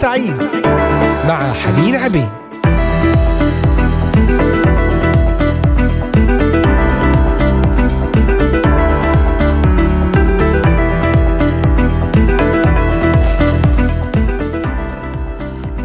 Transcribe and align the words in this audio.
سعيد 0.00 0.36
مع 1.28 1.52
حنين 1.52 1.96
عبيد. 1.96 2.28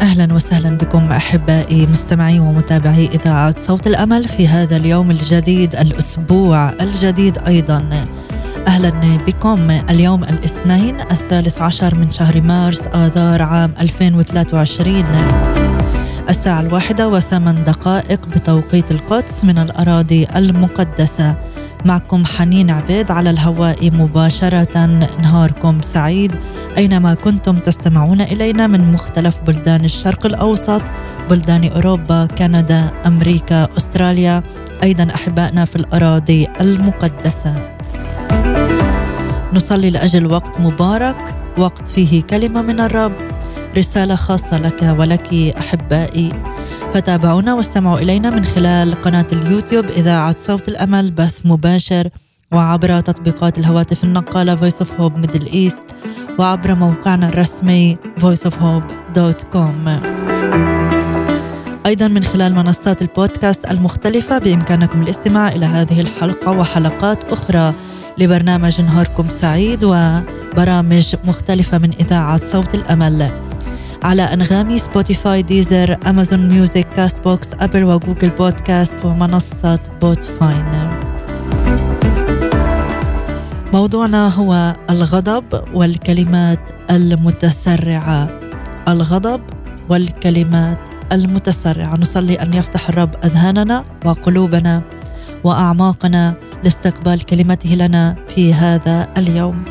أهلا 0.02 0.34
وسهلا 0.34 0.76
بكم 0.76 1.12
أحبائي 1.12 1.86
مستمعي 1.86 2.40
ومتابعي 2.40 3.06
إذاعة 3.06 3.54
صوت 3.58 3.86
الأمل 3.86 4.28
في 4.28 4.48
هذا 4.48 4.76
اليوم 4.76 5.10
الجديد 5.10 5.74
الأسبوع 5.74 6.68
الجديد 6.70 7.38
أيضا. 7.38 8.05
أهلا 8.66 8.90
بكم. 9.26 9.70
اليوم 9.70 10.24
الاثنين 10.24 11.00
الثالث 11.00 11.62
عشر 11.62 11.94
من 11.94 12.10
شهر 12.10 12.40
مارس 12.40 12.86
آذار 12.86 13.42
عام 13.42 13.74
2023 13.80 15.04
الساعة 16.28 16.60
الواحدة 16.60 17.08
وثمان 17.08 17.64
دقائق 17.64 18.28
بتوقيت 18.28 18.90
القدس 18.90 19.44
من 19.44 19.58
الأراضي 19.58 20.26
المقدسة. 20.36 21.36
معكم 21.84 22.24
حنين 22.24 22.70
عبيد 22.70 23.10
على 23.10 23.30
الهواء 23.30 23.90
مباشرة. 23.90 24.86
نهاركم 25.22 25.82
سعيد 25.82 26.32
أينما 26.76 27.14
كنتم 27.14 27.58
تستمعون 27.58 28.20
إلينا 28.20 28.66
من 28.66 28.92
مختلف 28.92 29.40
بلدان 29.46 29.84
الشرق 29.84 30.26
الأوسط 30.26 30.82
بلدان 31.30 31.64
أوروبا 31.64 32.26
كندا 32.26 32.90
أمريكا 33.06 33.68
أستراليا. 33.76 34.42
أيضا 34.82 35.08
أحبائنا 35.14 35.64
في 35.64 35.76
الأراضي 35.76 36.46
المقدسة. 36.60 37.75
نصلي 39.52 39.90
لأجل 39.90 40.26
وقت 40.26 40.60
مبارك 40.60 41.34
وقت 41.58 41.88
فيه 41.88 42.22
كلمة 42.22 42.62
من 42.62 42.80
الرب 42.80 43.12
رسالة 43.76 44.14
خاصة 44.14 44.58
لك 44.58 44.94
ولك 44.98 45.34
أحبائي. 45.58 46.32
فتابعونا 46.94 47.54
واستمعوا 47.54 47.98
إلينا 47.98 48.30
من 48.30 48.44
خلال 48.44 48.94
قناة 48.94 49.26
اليوتيوب 49.32 49.84
إذاعة 49.84 50.36
صوت 50.38 50.68
الأمل 50.68 51.10
بث 51.10 51.38
مباشر 51.44 52.08
وعبر 52.52 53.00
تطبيقات 53.00 53.58
الهواتف 53.58 54.04
النقالة 54.04 54.56
Voice 54.56 54.78
of 54.82 54.88
Hope 55.00 55.26
Middle 55.26 55.48
East 55.48 55.94
وعبر 56.38 56.74
موقعنا 56.74 57.28
الرسمي 57.28 57.96
voiceofhope.com 58.20 59.88
أيضا 61.86 62.08
من 62.08 62.24
خلال 62.24 62.54
منصات 62.54 63.02
البودكاست 63.02 63.70
المختلفة 63.70 64.38
بإمكانكم 64.38 65.02
الاستماع 65.02 65.48
إلى 65.48 65.66
هذه 65.66 66.00
الحلقة 66.00 66.52
وحلقات 66.52 67.24
أخرى. 67.24 67.74
لبرنامج 68.18 68.80
نهاركم 68.80 69.28
سعيد 69.28 69.84
وبرامج 69.84 71.14
مختلفة 71.24 71.78
من 71.78 71.90
إذاعة 72.00 72.44
صوت 72.44 72.74
الأمل. 72.74 73.30
على 74.04 74.22
أنغامي 74.22 74.78
سبوتيفاي 74.78 75.42
ديزر 75.42 75.96
أمازون 76.06 76.48
ميوزك 76.48 76.88
كاست 76.96 77.24
بوكس 77.24 77.48
أبل 77.60 77.84
وجوجل 77.84 78.30
بودكاست 78.30 79.04
ومنصة 79.04 79.78
Podvine 80.00 81.00
موضوعنا 83.72 84.28
هو 84.28 84.76
الغضب 84.90 85.44
والكلمات 85.74 86.70
المتسرعة. 86.90 88.40
الغضب 88.88 89.40
والكلمات 89.88 90.78
المتسرعة. 91.12 91.96
نصلي 91.96 92.34
أن 92.34 92.54
يفتح 92.54 92.88
الرب 92.88 93.10
أذهاننا 93.24 93.84
وقلوبنا 94.04 94.82
وأعماقنا 95.44 96.34
لاستقبال 96.66 97.22
كلمته 97.22 97.74
لنا 97.74 98.16
في 98.28 98.54
هذا 98.54 99.08
اليوم. 99.16 99.64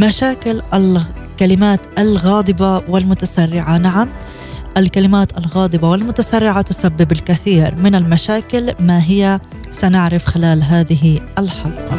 مشاكل 0.00 0.62
الكلمات 0.74 1.80
الغاضبة 1.98 2.82
والمتسرعة؟ 2.88 3.78
نعم 3.78 4.08
الكلمات 4.76 5.38
الغاضبة 5.38 5.90
والمتسرعة 5.90 6.62
تسبب 6.62 7.12
الكثير 7.12 7.74
من 7.74 7.94
المشاكل 7.94 8.72
ما 8.80 9.02
هي؟ 9.02 9.40
سنعرف 9.70 10.26
خلال 10.26 10.62
هذه 10.62 11.20
الحلقة. 11.38 11.98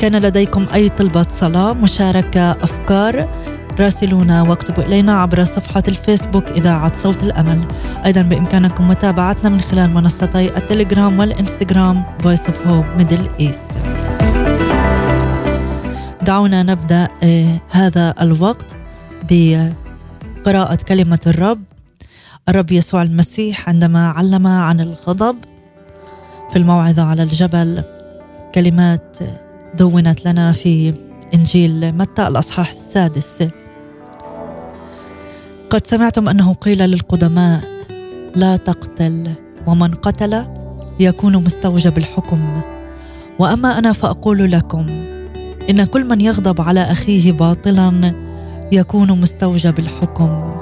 كان 0.00 0.16
لديكم 0.16 0.66
أي 0.74 0.88
طلبة 0.88 1.26
صلاة 1.30 1.72
مشاركة 1.72 2.50
أفكار؟ 2.50 3.28
راسلونا 3.80 4.42
واكتبوا 4.42 4.84
إلينا 4.84 5.20
عبر 5.20 5.44
صفحة 5.44 5.82
الفيسبوك 5.88 6.48
إذاعة 6.48 6.96
صوت 6.96 7.22
الأمل. 7.22 7.68
أيضا 8.04 8.22
بإمكانكم 8.22 8.88
متابعتنا 8.88 9.48
من 9.48 9.60
خلال 9.60 9.94
منصتي 9.94 10.56
التليجرام 10.56 11.18
والإنستغرام 11.18 12.04
Voice 12.22 12.46
of 12.46 12.54
Hope 12.66 13.00
Middle 13.00 13.42
East. 13.42 13.66
دعونا 16.22 16.62
نبدأ 16.62 17.08
آه 17.22 17.60
هذا 17.70 18.14
الوقت 18.20 18.66
بقراءة 19.30 20.78
كلمة 20.88 21.20
الرب. 21.26 21.60
الرب 22.48 22.72
يسوع 22.72 23.02
المسيح 23.02 23.68
عندما 23.68 24.08
علم 24.08 24.46
عن 24.46 24.80
الغضب 24.80 25.36
في 26.50 26.56
الموعظة 26.56 27.02
على 27.02 27.22
الجبل 27.22 27.84
كلمات 28.54 29.18
دونت 29.78 30.26
لنا 30.26 30.52
في 30.52 30.94
إنجيل 31.34 31.92
متى 31.92 32.26
الأصحاح 32.26 32.70
السادس. 32.70 33.48
قد 35.74 35.86
سمعتم 35.86 36.28
أنه 36.28 36.52
قيل 36.52 36.78
للقدماء 36.78 37.60
لا 38.36 38.56
تقتل 38.56 39.34
ومن 39.66 39.94
قتل 39.94 40.46
يكون 41.00 41.44
مستوجب 41.44 41.98
الحكم. 41.98 42.62
وأما 43.38 43.78
أنا 43.78 43.92
فأقول 43.92 44.52
لكم 44.52 44.86
إن 45.70 45.84
كل 45.84 46.04
من 46.04 46.20
يغضب 46.20 46.60
على 46.60 46.80
أخيه 46.80 47.32
باطلا 47.32 48.14
يكون 48.72 49.20
مستوجب 49.20 49.78
الحكم. 49.78 50.54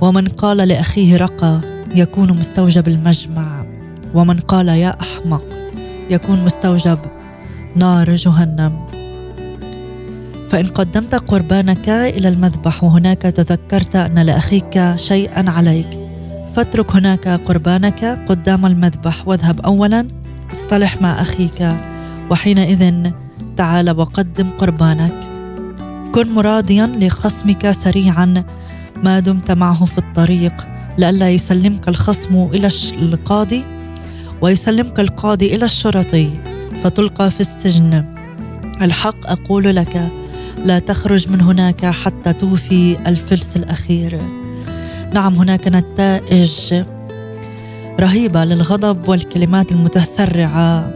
ومن 0.00 0.28
قال 0.28 0.56
لأخيه 0.56 1.16
رقى 1.16 1.60
يكون 1.94 2.38
مستوجب 2.38 2.88
المجمع. 2.88 3.66
ومن 4.14 4.40
قال 4.40 4.68
يا 4.68 4.96
أحمق 5.00 5.44
يكون 6.10 6.44
مستوجب 6.44 6.98
نار 7.76 8.14
جهنم. 8.14 8.85
فإن 10.48 10.66
قدمت 10.66 11.14
قربانك 11.14 11.88
إلى 11.88 12.28
المذبح 12.28 12.84
وهناك 12.84 13.22
تذكرت 13.22 13.96
أن 13.96 14.18
لأخيك 14.18 14.96
شيئا 14.96 15.50
عليك 15.50 15.98
فاترك 16.54 16.96
هناك 16.96 17.28
قربانك 17.28 18.04
قدام 18.28 18.66
المذبح 18.66 19.28
واذهب 19.28 19.60
أولا 19.60 20.08
اصطلح 20.52 21.02
مع 21.02 21.22
أخيك 21.22 21.76
وحينئذ 22.30 23.10
تعال 23.56 23.90
وقدم 23.90 24.50
قربانك. 24.58 25.12
كن 26.14 26.32
مراضيا 26.32 26.86
لخصمك 26.86 27.70
سريعا 27.70 28.44
ما 29.04 29.20
دمت 29.20 29.50
معه 29.50 29.84
في 29.84 29.98
الطريق 29.98 30.66
لئلا 30.98 31.30
يسلمك 31.30 31.88
الخصم 31.88 32.48
إلى 32.54 32.70
القاضي 32.92 33.64
ويسلمك 34.40 35.00
القاضي 35.00 35.54
إلى 35.54 35.64
الشرطي 35.64 36.30
فتلقى 36.84 37.30
في 37.30 37.40
السجن. 37.40 38.04
الحق 38.82 39.30
أقول 39.30 39.76
لك 39.76 40.10
لا 40.66 40.78
تخرج 40.78 41.28
من 41.28 41.40
هناك 41.40 41.86
حتى 41.86 42.32
توفي 42.32 42.96
الفلس 43.06 43.56
الأخير. 43.56 44.20
نعم 45.14 45.34
هناك 45.34 45.68
نتائج 45.68 46.84
رهيبة 48.00 48.44
للغضب 48.44 49.08
والكلمات 49.08 49.72
المتسرعة. 49.72 50.90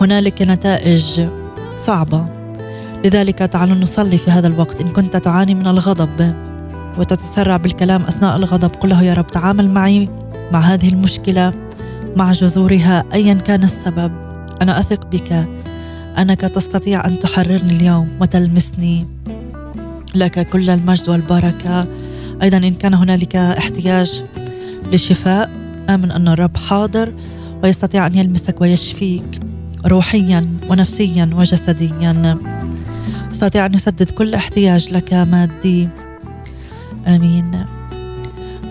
هنالك 0.00 0.42
نتائج 0.42 1.28
صعبة. 1.76 2.28
لذلك 3.04 3.38
تعالوا 3.38 3.76
نصلي 3.76 4.18
في 4.18 4.30
هذا 4.30 4.46
الوقت. 4.46 4.80
إن 4.80 4.88
كنت 4.88 5.16
تعاني 5.16 5.54
من 5.54 5.66
الغضب 5.66 6.34
وتتسرع 6.98 7.56
بالكلام 7.56 8.02
أثناء 8.02 8.36
الغضب 8.36 8.70
قل 8.70 8.88
له 8.88 9.02
يا 9.02 9.14
رب 9.14 9.26
تعامل 9.26 9.70
معي 9.70 10.08
مع 10.52 10.60
هذه 10.60 10.88
المشكلة 10.88 11.52
مع 12.16 12.32
جذورها 12.32 13.04
ايا 13.12 13.34
كان 13.34 13.64
السبب. 13.64 14.12
أنا 14.62 14.80
أثق 14.80 15.06
بك. 15.06 15.48
أنك 16.18 16.40
تستطيع 16.40 17.06
أن 17.06 17.18
تحررني 17.18 17.76
اليوم 17.76 18.08
وتلمسني 18.20 19.06
لك 20.14 20.48
كل 20.48 20.70
المجد 20.70 21.08
والبركة. 21.08 21.86
أيضا 22.42 22.56
إن 22.56 22.74
كان 22.74 22.94
هنالك 22.94 23.36
احتياج 23.36 24.24
لشفاء 24.92 25.50
آمن 25.88 26.10
أن 26.10 26.28
الرب 26.28 26.56
حاضر 26.56 27.12
ويستطيع 27.62 28.06
أن 28.06 28.14
يلمسك 28.14 28.60
ويشفيك 28.60 29.40
روحيا 29.86 30.46
ونفسيا 30.68 31.30
وجسديا. 31.34 32.38
يستطيع 33.32 33.66
أن 33.66 33.74
يسدد 33.74 34.10
كل 34.10 34.34
احتياج 34.34 34.92
لك 34.92 35.14
مادي. 35.14 35.88
آمين. 37.06 37.66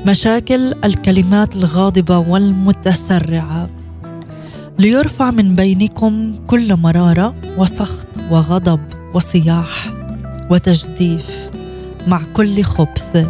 مشاكل 0.08 0.74
الكلمات 0.84 1.56
الغاضبة 1.56 2.18
والمتسرعة. 2.18 3.69
ليرفع 4.80 5.31
من 5.31 5.56
بينكم 5.56 6.36
كل 6.48 6.76
مرارة 6.76 7.36
وسخط 7.58 8.08
وغضب 8.31 8.80
وصياح 9.14 9.94
وتجديف 10.52 11.26
مع 12.08 12.22
كل 12.34 12.64
خبث. 12.64 13.28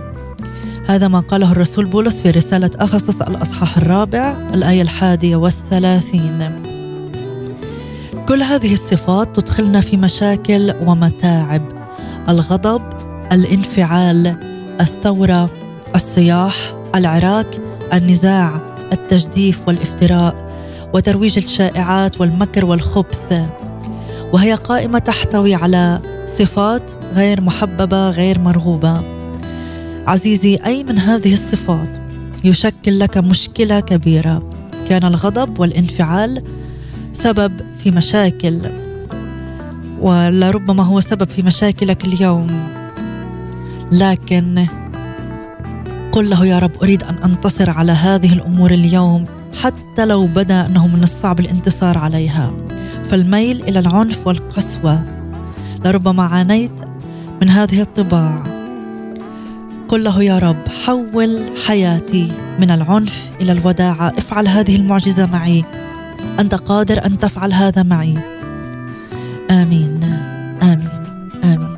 هذا 0.87 1.07
ما 1.07 1.19
قاله 1.19 1.51
الرسول 1.51 1.85
بولس 1.85 2.21
في 2.21 2.31
رسالة 2.31 2.69
أفسس 2.75 3.21
الأصحاح 3.21 3.77
الرابع 3.77 4.37
الآية 4.53 4.81
الحادية 4.81 5.35
والثلاثين. 5.35 6.61
كل 8.27 8.41
هذه 8.41 8.73
الصفات 8.73 9.39
تدخلنا 9.39 9.81
في 9.81 9.97
مشاكل 9.97 10.73
ومتاعب 10.81 11.61
الغضب 12.29 12.81
الانفعال 13.31 14.37
الثورة 14.81 15.49
الصياح 15.95 16.55
العراك 16.95 17.61
النزاع 17.93 18.75
التجديف 18.93 19.59
والإفتراء. 19.67 20.48
وترويج 20.93 21.37
الشائعات 21.37 22.21
والمكر 22.21 22.65
والخبث. 22.65 23.41
وهي 24.33 24.53
قائمة 24.53 24.99
تحتوي 24.99 25.55
على 25.55 26.01
صفات 26.25 26.91
غير 27.13 27.41
محببة 27.41 28.09
غير 28.09 28.39
مرغوبة. 28.39 29.01
عزيزي 30.07 30.59
أي 30.65 30.83
من 30.83 30.97
هذه 30.99 31.33
الصفات 31.33 31.97
يشكل 32.43 32.99
لك 32.99 33.17
مشكلة 33.17 33.79
كبيرة؟ 33.79 34.49
كان 34.89 35.03
الغضب 35.03 35.59
والانفعال 35.59 36.43
سبب 37.13 37.61
في 37.83 37.91
مشاكل. 37.91 38.61
ولربما 40.01 40.83
هو 40.83 41.01
سبب 41.01 41.29
في 41.29 41.43
مشاكلك 41.43 42.05
اليوم. 42.05 42.47
لكن 43.91 44.67
قل 46.11 46.29
له 46.29 46.45
يا 46.45 46.59
رب 46.59 46.71
أريد 46.83 47.03
أن 47.03 47.15
أنتصر 47.23 47.69
على 47.69 47.91
هذه 47.91 48.33
الأمور 48.33 48.71
اليوم. 48.71 49.25
حتى 49.53 50.05
لو 50.05 50.27
بدا 50.27 50.65
انه 50.65 50.87
من 50.87 51.03
الصعب 51.03 51.39
الانتصار 51.39 51.97
عليها. 51.97 52.53
فالميل 53.09 53.61
إلى 53.63 53.79
العنف 53.79 54.27
والقسوة. 54.27 55.03
لربما 55.85 56.23
عانيت 56.23 56.81
من 57.41 57.49
هذه 57.49 57.81
الطباع. 57.81 58.43
قل 59.87 60.03
له 60.03 60.23
يا 60.23 60.39
رب 60.39 60.67
حول 60.85 61.41
حياتي 61.67 62.31
من 62.59 62.71
العنف 62.71 63.29
إلى 63.41 63.51
الوداعه 63.51 64.11
افعل 64.17 64.47
هذه 64.47 64.75
المعجزة 64.75 65.25
معي. 65.25 65.63
أنت 66.39 66.55
قادر 66.55 67.05
أن 67.05 67.17
تفعل 67.17 67.53
هذا 67.53 67.83
معي. 67.83 68.17
آمين. 69.51 70.03
آمين. 70.63 70.89
آمين. 71.43 71.77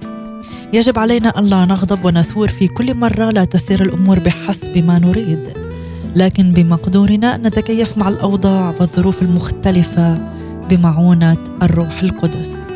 يجب 0.73 0.99
علينا 0.99 1.39
الا 1.39 1.65
نغضب 1.65 2.05
ونثور 2.05 2.47
في 2.47 2.67
كل 2.67 2.95
مرة. 2.95 3.31
لا 3.31 3.45
تسير 3.45 3.81
الأمور 3.81 4.19
بحسب 4.19 4.77
ما 4.77 4.99
نريد. 4.99 5.70
لكن 6.15 6.51
بمقدورنا 6.53 7.35
ان 7.35 7.41
نتكيف 7.47 7.97
مع 7.97 8.07
الأوضاع 8.07 8.75
والظروف 8.79 9.21
المختلفة 9.21 10.21
بمعونة 10.69 11.37
الروح 11.63 12.01
القدس. 12.03 12.67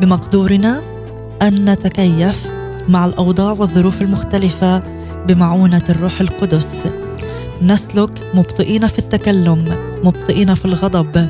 بمقدورنا 0.00 0.82
أن 1.42 1.70
نتكيف 1.70 2.46
مع 2.88 3.04
الأوضاع 3.04 3.52
والظروف 3.52 4.02
المختلفة 4.02 4.82
بمعونة 5.28 5.82
الروح 5.88 6.20
القدس. 6.20 6.88
نسلك 7.62 8.10
مبطئين 8.34 8.86
في 8.86 8.98
التكلم 8.98 9.78
مبطئين 10.04 10.54
في 10.54 10.64
الغضب. 10.64 11.28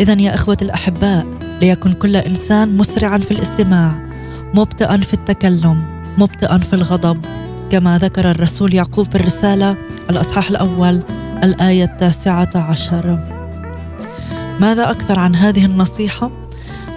اذا 0.00 0.12
يا 0.12 0.34
إخوة 0.34 0.56
الأحباء 0.62 1.26
ليكن 1.60 1.92
كل 1.92 2.16
إنسان 2.16 2.76
مسرعا 2.76 3.18
في 3.18 3.30
الاستماع 3.30 4.08
مبطئا 4.54 4.96
في 4.96 5.14
التكلم 5.14 5.84
مبطئا 6.18 6.58
في 6.58 6.72
الغضب 6.72 7.24
كما 7.70 7.98
ذكر 7.98 8.30
الرسول 8.30 8.74
يعقوب 8.74 9.10
في 9.10 9.14
الرسالة 9.14 9.76
الأصحاح 10.10 10.50
الأول 10.50 11.02
الآية 11.44 11.84
التاسعة 11.84 12.50
عشر. 12.54 13.18
ماذا 14.60 14.90
أكثر 14.90 15.18
عن 15.18 15.36
هذه 15.36 15.64
النصيحة؟ 15.64 16.30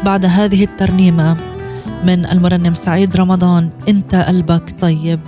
بعد 0.05 0.25
هذه 0.25 0.63
الترنيمة 0.63 1.37
من 2.03 2.25
المرنم 2.25 2.73
سعيد 2.73 3.15
رمضان 3.15 3.69
انت 3.89 4.15
قلبك 4.15 4.75
طيب. 4.81 5.19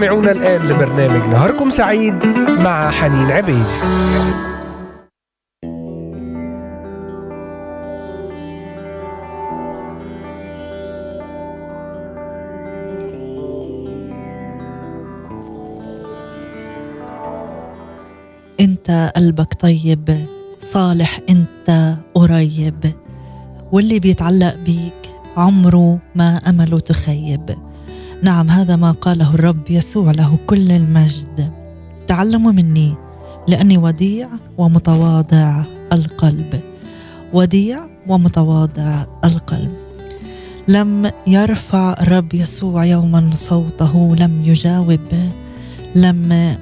تستمعون 0.00 0.28
الآن 0.28 0.68
لبرنامج 0.68 1.28
نهاركم 1.28 1.70
سعيد 1.70 2.26
مع 2.64 2.90
حنين 2.90 3.30
عبيد. 3.30 3.64
انت 18.60 19.12
قلبك 19.16 19.54
طيب 19.60 20.26
صالح 20.60 21.20
انت 21.30 21.96
قريب 22.14 22.92
واللي 23.72 24.00
بيتعلق 24.00 24.54
بيك 24.54 25.10
عمره 25.36 25.98
ما 26.14 26.36
أمله 26.36 26.78
تخيب. 26.78 27.69
نعم 28.22 28.50
هذا 28.50 28.76
ما 28.76 28.90
قاله 28.92 29.34
الرب 29.34 29.70
يسوع 29.70 30.10
له 30.10 30.38
كل 30.46 30.72
المجد. 30.72 31.52
تعلموا 32.06 32.52
مني 32.52 32.94
لأني 33.48 33.78
وديع 33.78 34.28
ومتواضع 34.58 35.62
القلب. 35.92 36.60
وديع 37.32 37.80
ومتواضع 38.08 39.06
القلب. 39.24 39.72
لم 40.68 41.10
يرفع 41.26 41.94
الرب 42.00 42.34
يسوع 42.34 42.84
يوما 42.84 43.30
صوته 43.34 44.16
لم 44.16 44.44
يجاوب 44.44 45.30
لم 45.94 46.56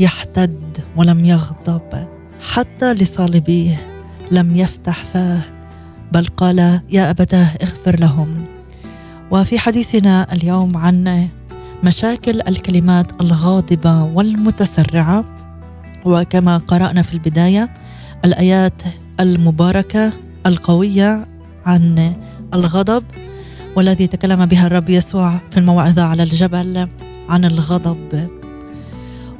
يحتد 0.00 0.78
ولم 0.96 1.24
يغضب. 1.24 2.06
حتى 2.52 2.94
لصالبيه 2.94 3.86
لم 4.30 4.56
يفتح 4.56 5.04
فاه 5.04 5.40
بل 6.12 6.26
قال 6.26 6.80
يا 6.90 7.10
أبتاه 7.10 7.46
اغفر 7.62 8.00
لهم. 8.00 8.55
وفي 9.30 9.58
حديثنا 9.58 10.32
اليوم 10.32 10.76
عن 10.76 11.28
مشاكل 11.84 12.40
الكلمات 12.48 13.20
الغاضبة 13.20 14.02
والمتسرعة. 14.02 15.24
وكما 16.04 16.56
قرأنا 16.56 17.02
في 17.02 17.14
البداية 17.14 17.74
الآيات 18.24 18.82
المباركة 19.20 20.12
القوية 20.46 21.26
عن 21.66 22.16
الغضب 22.54 23.04
والذي 23.76 24.06
تكلم 24.06 24.46
بها 24.46 24.66
الرب 24.66 24.90
يسوع 24.90 25.40
في 25.50 25.58
الموعظة 25.58 26.02
على 26.02 26.22
الجبل 26.22 26.88
عن 27.28 27.44
الغضب. 27.44 28.28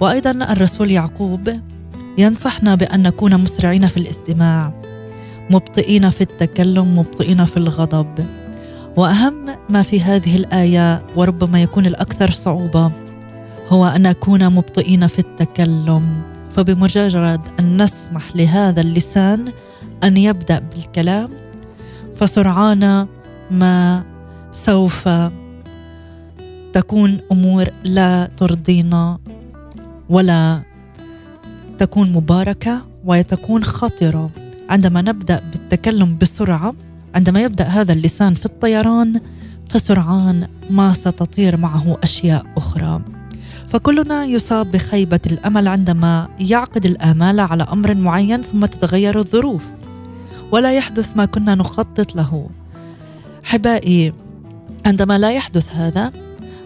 وأيضا 0.00 0.30
الرسول 0.30 0.90
يعقوب 0.90 1.50
ينصحنا 2.18 2.74
بأن 2.74 3.02
نكون 3.02 3.40
مسرعين 3.40 3.88
في 3.88 3.96
الاستماع 3.96 4.82
مبطئين 5.50 6.10
في 6.10 6.20
التكلم 6.20 6.98
مبطئين 6.98 7.44
في 7.44 7.56
الغضب. 7.56 8.26
وأهم 8.96 9.46
ما 9.68 9.82
في 9.82 10.00
هذه 10.00 10.36
الآية 10.36 11.06
وربما 11.16 11.62
يكون 11.62 11.86
الأكثر 11.86 12.30
صعوبة 12.30 12.92
هو 13.68 13.86
أن 13.86 14.02
نكون 14.02 14.52
مبطئين 14.52 15.06
في 15.06 15.18
التكلم 15.18 16.22
فبمجرد 16.50 17.40
أن 17.60 17.82
نسمح 17.82 18.36
لهذا 18.36 18.80
اللسان 18.80 19.52
أن 20.04 20.16
يبدأ 20.16 20.58
بالكلام 20.58 21.30
فسرعان 22.16 23.06
ما 23.50 24.04
سوف 24.52 25.08
تكون 26.72 27.20
أمور 27.32 27.68
لا 27.84 28.30
ترضينا 28.36 29.18
ولا 30.08 30.62
تكون 31.78 32.12
مباركة 32.12 32.86
وتكون 33.04 33.64
خطرة. 33.64 34.30
عندما 34.70 35.02
نبدأ 35.02 35.40
بالتكلم 35.52 36.18
بسرعة 36.18 36.74
عندما 37.16 37.42
يبدأ 37.42 37.64
هذا 37.64 37.92
اللسان 37.92 38.34
في 38.34 38.46
الطيران 38.46 39.20
فسرعان 39.68 40.48
ما 40.70 40.92
ستطير 40.92 41.56
معه 41.56 41.96
أشياء 42.02 42.46
أخرى. 42.56 43.02
فكلنا 43.68 44.24
يصاب 44.24 44.70
بخيبة 44.70 45.20
الأمل 45.26 45.68
عندما 45.68 46.28
يعقد 46.40 46.86
الآمال 46.86 47.40
على 47.40 47.62
أمر 47.62 47.94
معين 47.94 48.42
ثم 48.42 48.66
تتغير 48.66 49.18
الظروف. 49.18 49.62
ولا 50.52 50.72
يحدث 50.72 51.16
ما 51.16 51.24
كنا 51.24 51.54
نخطط 51.54 52.16
له. 52.16 52.50
احبائي 53.44 54.12
عندما 54.86 55.18
لا 55.18 55.32
يحدث 55.32 55.74
هذا 55.74 56.12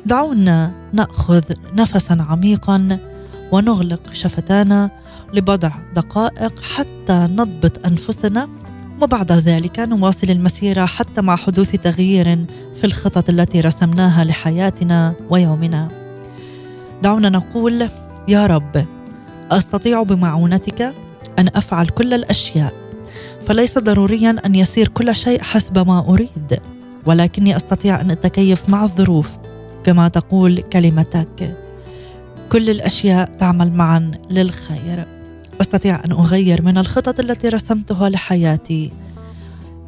دعونا 0.07 0.73
نأخذ 0.93 1.43
نفسا 1.75 2.27
عميقا 2.31 2.99
ونغلق 3.53 4.13
شفتانا 4.13 4.91
لبضع 5.35 5.71
دقائق 5.97 6.63
حتى 6.63 7.29
نضبط 7.31 7.87
أنفسنا 7.87 8.49
وبعد 9.03 9.33
ذلك 9.33 9.79
نواصل 9.79 10.31
المسيره 10.31 10.85
حتى 10.87 11.21
مع 11.21 11.37
حدوث 11.37 11.71
تغيير 11.71 12.25
في 12.81 12.85
الخطط 12.85 13.29
التي 13.29 13.61
رسمناها 13.61 14.25
لحياتنا 14.25 15.15
ويومنا. 15.31 15.89
دعونا 17.03 17.29
نقول 17.29 17.89
يا 18.29 18.47
رب 18.47 18.87
أستطيع 19.51 20.03
بمعونتك 20.03 20.95
أن 21.39 21.49
أفعل 21.55 21.89
كل 21.89 22.15
الأشياء 22.15 22.73
فليس 23.43 23.79
ضروريا 23.79 24.37
أن 24.47 24.55
يسير 24.55 24.89
كل 24.89 25.17
شيء 25.17 25.43
حسب 25.43 25.87
ما 25.89 25.99
أريد 26.09 26.61
ولكني 27.07 27.57
أستطيع 27.57 28.01
أن 28.01 28.11
أتكيف 28.11 28.69
مع 28.69 28.85
الظروف 28.85 29.31
كما 29.85 30.09
تقول 30.09 30.61
كلمتك 30.61 31.57
كل 32.53 32.71
الأشياء 32.71 33.25
تعمل 33.27 33.73
معا 33.73 34.11
للخير 34.31 35.20
أستطيع 35.61 36.05
أن 36.05 36.13
أغير 36.13 36.63
من 36.63 36.79
الخطط 36.79 37.21
التي 37.21 37.49
رسمتها 37.49 38.09
لحياتي. 38.09 38.93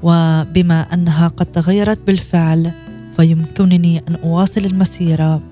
وبما 0.03 0.95
أنها 0.95 1.29
قد 1.29 1.47
تغيرت 1.47 1.99
بالفعل 2.07 2.73
فيمكنني 3.17 4.03
أن 4.09 4.15
أواصل 4.15 4.61
المسيرة 4.61 5.43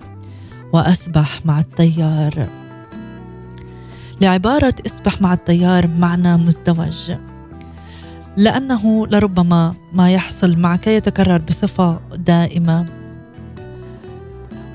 وأسبح 0.72 1.46
مع 1.46 1.60
التيار. 1.60 2.46
لعبارة 4.20 4.74
أسبح 4.86 5.20
مع 5.20 5.32
التيار 5.32 5.86
معنى 5.86 6.36
مزدوج. 6.36 7.12
لأنه 8.36 9.06
لربما 9.06 9.74
ما 9.92 10.12
يحصل 10.12 10.58
معك 10.58 10.86
يتكرر 10.86 11.38
بصفة 11.38 12.00
دائمة. 12.16 12.86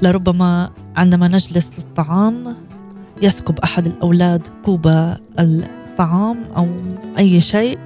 لربما 0.01 0.69
عندما 0.95 1.27
نجلس 1.27 1.71
للطعام 1.79 2.55
يسكب 3.21 3.59
أحد 3.59 3.85
الأولاد 3.85 4.47
كوب 4.63 4.87
الطعام 5.39 6.43
أو 6.57 6.67
أي 7.17 7.41
شيء. 7.41 7.77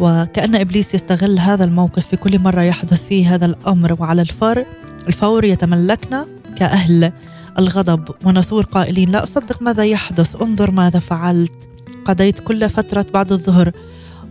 وكأن 0.00 0.56
إبليس 0.56 0.94
يستغل 0.94 1.38
هذا 1.38 1.64
الموقف 1.64 2.06
في 2.06 2.16
كل 2.16 2.38
مرة 2.38 2.60
يحدث 2.60 3.06
فيه 3.06 3.34
هذا 3.34 3.46
الأمر 3.46 3.96
وعلى 4.00 4.22
الفور 4.22 4.64
الفور 5.08 5.44
يتملكنا 5.44 6.26
كأهل 6.56 7.12
الغضب. 7.58 8.08
ونثور 8.24 8.64
قائلين 8.64 9.10
لا 9.10 9.24
أصدق 9.24 9.62
ماذا 9.62 9.84
يحدث 9.84 10.42
انظر 10.42 10.70
ماذا 10.70 10.98
فعلت. 10.98 11.68
قضيت 12.04 12.38
كل 12.38 12.70
فترة 12.70 13.06
بعد 13.14 13.32
الظهر 13.32 13.72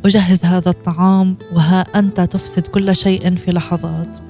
أجهز 0.05 0.45
هذا 0.45 0.69
الطعام 0.69 1.38
وها 1.53 1.81
أنت 1.81 2.21
تفسد 2.21 2.67
كل 2.67 2.95
شيء 2.95 3.35
في 3.35 3.51
لحظات. 3.51 4.25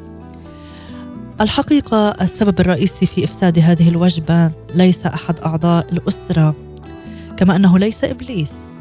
الحقيقة 1.41 2.09
السبب 2.21 2.59
الرئيسي 2.59 3.05
في 3.05 3.23
إفساد 3.23 3.59
هذه 3.59 3.89
الوجبة 3.89 4.51
ليس 4.73 5.05
أحد 5.05 5.39
أعضاء 5.39 5.93
الأسرة 5.93 6.55
كما 7.37 7.55
أنه 7.55 7.79
ليس 7.79 8.03
إبليس. 8.03 8.75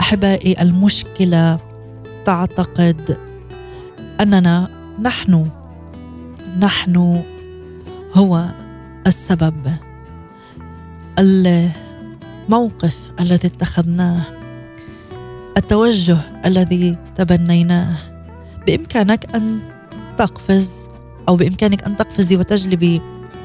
أحبائي 0.00 0.62
المشكلة 0.62 1.58
تعتقد 2.26 3.18
أننا 4.20 4.68
نحن 5.00 5.50
نحن 6.60 7.22
هو 8.14 8.44
السبب. 9.06 9.72
الموقف 11.18 12.98
الذي 13.20 13.48
اتخذناه 13.48 14.22
التوجه 15.56 16.18
الذي 16.44 16.98
تبنيناه 17.16 17.96
بإمكانك 18.66 19.34
أن 19.34 19.60
تقفز 20.18 20.91
أو 21.28 21.36
بإمكانك 21.36 21.84
أن 21.84 21.96
تقفزي 21.96 22.36
وتجلبي 22.36 23.00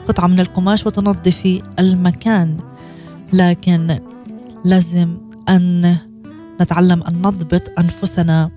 قطعة 0.07 0.27
من 0.27 0.39
القماش 0.39 0.85
وتنظفي 0.85 1.63
المكان. 1.79 2.57
لكن 3.33 3.99
لازم 4.65 5.17
أن 5.49 5.97
نتعلم 6.61 7.03
أن 7.03 7.21
نضبط 7.21 7.79
أنفسنا 7.79 8.51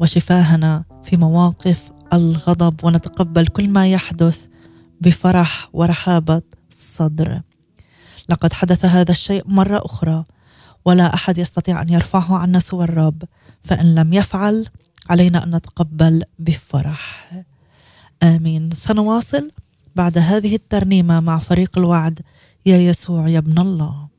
وشفاهنا 0.00 0.84
في 1.04 1.16
مواقف 1.16 1.92
الغضب 2.12 2.84
ونتقبل 2.84 3.46
كل 3.46 3.68
ما 3.68 3.88
يحدث 3.88 4.38
بفرح 5.00 5.68
ورحابة 5.72 6.42
الصدر 6.70 7.40
لقد 8.28 8.52
حدث 8.52 8.84
هذا 8.84 9.12
الشيء 9.12 9.42
مرة 9.46 9.80
أخرى 9.84 10.24
ولا 10.84 11.14
أحد 11.14 11.38
يستطيع 11.38 11.82
أن 11.82 11.88
يرفعه 11.88 12.36
عنا 12.36 12.58
سوى 12.58 12.84
الرب 12.84 13.22
فإن 13.64 13.94
لم 13.94 14.12
يفعل 14.12 14.66
علينا 15.10 15.44
أن 15.44 15.54
نتقبل 15.54 16.22
بفرح. 16.38 17.32
آمين. 18.22 18.70
سنواصل 18.74 19.50
بعد 19.96 20.18
هذه 20.18 20.54
الترنيمة 20.54 21.20
مع 21.20 21.38
فريق 21.38 21.78
الوعد 21.78 22.20
يا 22.66 22.76
يسوع 22.76 23.28
يا 23.28 23.38
ابن 23.38 23.58
الله. 23.58 24.11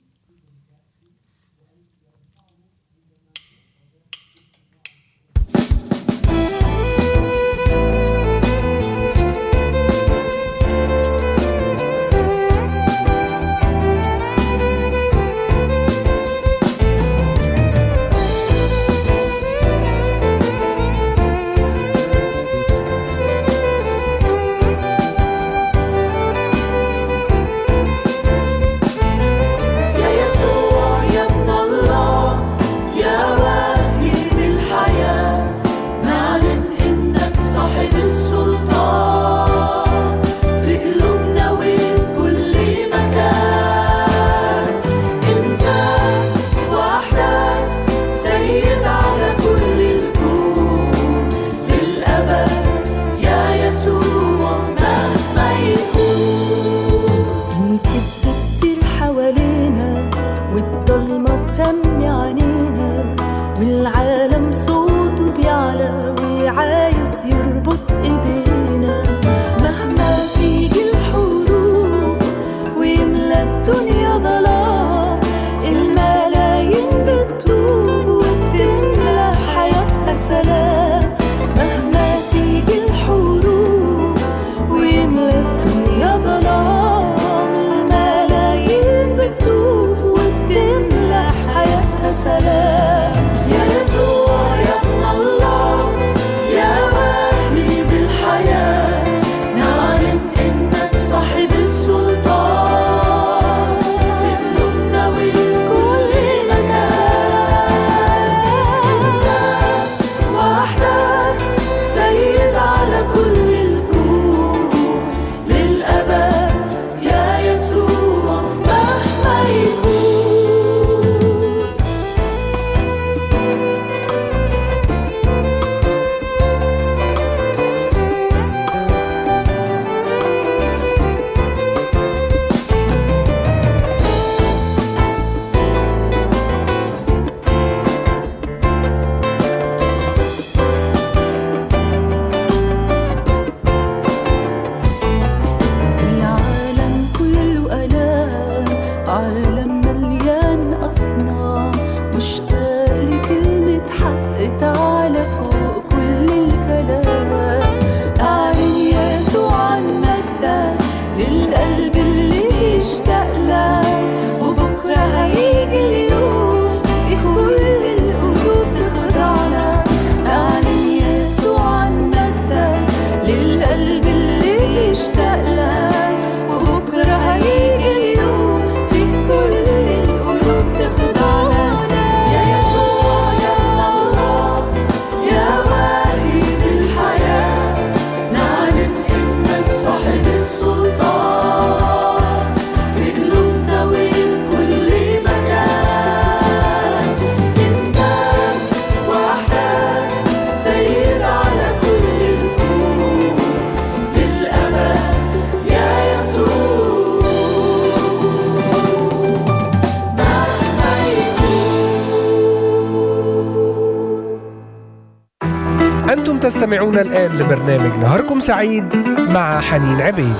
تستمعون 216.93 217.11
الآن 217.11 217.37
لبرنامج 217.37 217.99
نهاركم 217.99 218.39
سعيد 218.39 218.95
مع 219.17 219.61
حنين 219.61 220.01
عبيد. 220.01 220.35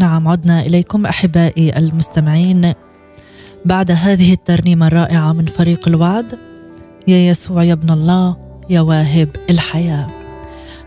نعم 0.00 0.28
عدنا 0.28 0.60
إليكم 0.60 1.06
أحبائي 1.06 1.78
المستمعين. 1.78 2.72
بعد 3.64 3.90
هذه 3.90 4.32
الترنيمة 4.32 4.86
الرائعة 4.86 5.32
من 5.32 5.46
فريق 5.46 5.88
الوعد 5.88 6.38
يا 7.08 7.16
يسوع 7.16 7.64
يا 7.64 7.72
ابن 7.72 7.90
الله 7.90 8.36
يا 8.70 8.80
واهب 8.80 9.28
الحياة. 9.50 10.06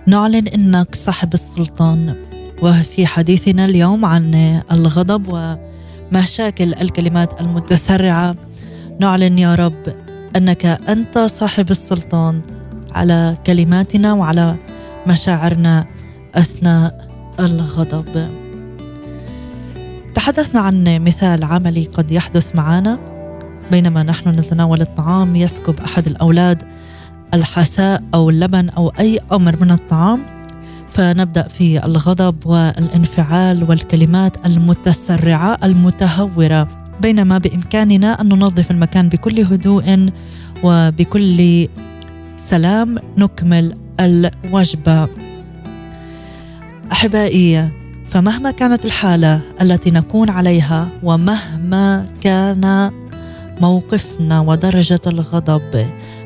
نعلن 0.08 0.48
إنك 0.48 0.96
صاحب 0.96 1.34
السلطان. 1.34 2.27
وفي 2.62 3.06
حديثنا 3.06 3.66
اليوم 3.66 4.06
عن 4.06 4.36
الغضب 4.72 5.58
ومشاكل 6.12 6.74
الكلمات 6.74 7.42
المتسرعة 7.42 8.36
نعلن 9.00 9.40
يا 9.40 9.56
رب 9.56 9.84
أنك 10.36 10.66
أنت 10.66 11.18
صاحب 11.18 11.72
السلطان 11.72 12.42
على 12.92 13.38
كلماتنا 13.48 14.14
وعلى 14.14 14.58
مشاعرنا 15.08 15.86
أثناء 16.36 17.08
الغضب. 17.40 18.30
تحدثنا 20.16 20.60
عن 20.62 21.00
مثال 21.04 21.44
عملي 21.44 21.86
قد 21.86 22.12
يحدث 22.12 22.56
معنا 22.56 23.00
بينما 23.72 24.04
نحن 24.04 24.30
نتناول 24.30 24.82
الطعام 24.82 25.36
يسكب 25.36 25.80
أحد 25.80 26.08
الأولاد 26.08 26.64
الحساء 27.34 28.04
أو 28.14 28.30
اللبن 28.30 28.70
أو 28.70 28.90
أي 29.00 29.20
أمر 29.32 29.56
من 29.62 29.72
الطعام 29.72 30.37
فنبدأ 30.98 31.48
في 31.48 31.86
الغضب 31.86 32.46
والانفعال 32.46 33.70
والكلمات 33.70 34.46
المتسرعة 34.46 35.58
المتهورة. 35.64 36.68
بينما 37.02 37.38
بإمكاننا 37.38 38.22
أن 38.22 38.30
ننظف 38.30 38.72
المكان 38.72 39.10
بكل 39.10 39.40
هدوء 39.40 40.12
وبكل 40.64 41.68
سلام 42.38 42.98
نكمل 43.18 43.74
الوجبة. 44.00 45.08
أحبائي 46.92 47.70
فمهما 48.10 48.52
كانت 48.52 48.86
الحالة 48.86 49.42
التي 49.62 49.92
نكون 49.92 50.30
عليها 50.30 50.90
ومهما 51.04 52.06
كان 52.22 52.92
موقفنا 53.62 54.40
ودرجة 54.40 55.02
الغضب 55.08 55.86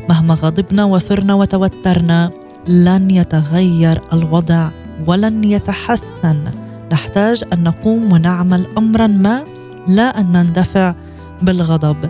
مهما 0.09 0.33
غضبنا 0.33 0.85
وثرنا 0.85 1.33
وتوترنا 1.33 2.31
لن 2.67 3.11
يتغير 3.11 4.01
الوضع 4.13 4.69
ولن 5.07 5.43
يتحسن. 5.43 6.43
نحتاج 6.91 7.43
أن 7.53 7.63
نقوم 7.63 8.13
ونعمل 8.13 8.67
امرا 8.77 9.07
ما 9.07 9.43
لا 9.87 10.19
أن 10.19 10.31
نندفع 10.31 10.95
بالغضب. 11.41 12.09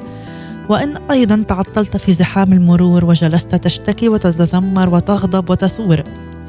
وإن 0.70 0.98
أيضا 1.12 1.44
تعطلت 1.48 1.98
في 1.98 2.14
زحام 2.14 2.54
المرور 2.54 3.06
وجلست 3.06 3.56
تشتكي 3.56 4.10
وتتذمر 4.10 4.90
وتغضب 4.90 5.50
وتثور 5.50 6.04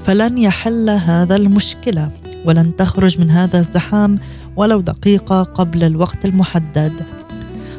فلن 0.06 0.38
يحل 0.38 0.90
هذا 0.90 1.36
المشكلة 1.36 2.10
ولن 2.44 2.76
تخرج 2.76 3.20
من 3.20 3.30
هذا 3.30 3.58
الزحام 3.58 4.18
ولو 4.56 4.80
دقيقة 4.80 5.42
قبل 5.42 5.84
الوقت 5.84 6.24
المحدد. 6.24 6.92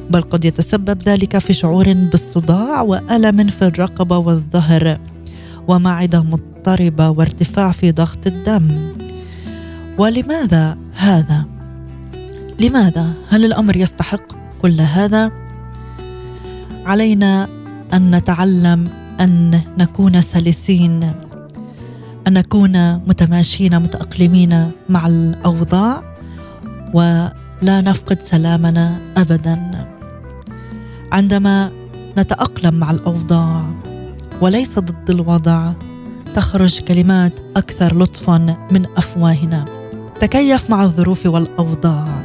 بل 0.09 0.21
قد 0.21 0.45
يتسبب 0.45 1.01
ذلك 1.03 1.37
في 1.37 1.53
شعور 1.53 1.93
بالصداع 1.93 2.81
وألم 2.81 3.47
في 3.47 3.67
الرقبة 3.67 4.17
والظهر. 4.17 4.97
ومعدة 5.67 6.23
مضطربة 6.23 7.09
وارتفاع 7.09 7.71
في 7.71 7.91
ضغط 7.91 8.27
الدم. 8.27 8.93
ولماذا 9.97 10.77
هذا؟ 10.95 11.45
لماذا؟ 12.59 13.13
هل 13.29 13.45
الأمر 13.45 13.75
يستحق 13.75 14.23
كل 14.61 14.81
هذا؟ 14.81 15.31
علينا 16.85 17.47
أن 17.93 18.15
نتعلم 18.15 18.89
أن 19.19 19.61
نكون 19.77 20.21
سلسين 20.21 21.13
أن 22.27 22.33
نكون 22.33 22.93
متماشين 22.93 23.79
متأقلمين 23.79 24.71
مع 24.89 25.07
الأوضاع 25.07 26.03
ولا 26.93 27.81
نفقد 27.81 28.21
سلامنا 28.21 28.97
ابدا. 29.17 29.87
عندما 31.11 31.71
نتأقلم 32.17 32.75
مع 32.75 32.91
الأوضاع 32.91 33.65
وليس 34.43 34.79
ضد 34.79 35.09
الوضع. 35.09 35.71
تخرج 36.35 36.79
كلمات 36.79 37.33
أكثر 37.57 37.97
لطفا 37.97 38.37
من 38.71 38.85
أفواهنا. 38.97 39.65
تكيف 40.19 40.69
مع 40.69 40.83
الظروف 40.83 41.25
والأوضاع. 41.25 42.23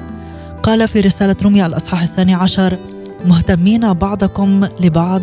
قال 0.62 0.88
في 0.88 1.00
رسالة 1.00 1.36
روميا 1.42 1.66
الأصحاح 1.66 2.02
الثاني 2.02 2.34
عشر 2.34 2.78
مهتمين 3.24 3.92
بعضكم 3.92 4.68
لبعض 4.80 5.22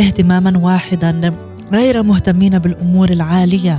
اهتماما 0.00 0.58
واحدا 0.58 1.34
غير 1.72 2.02
مهتمين 2.02 2.58
بالأمور 2.58 3.10
العالية 3.10 3.78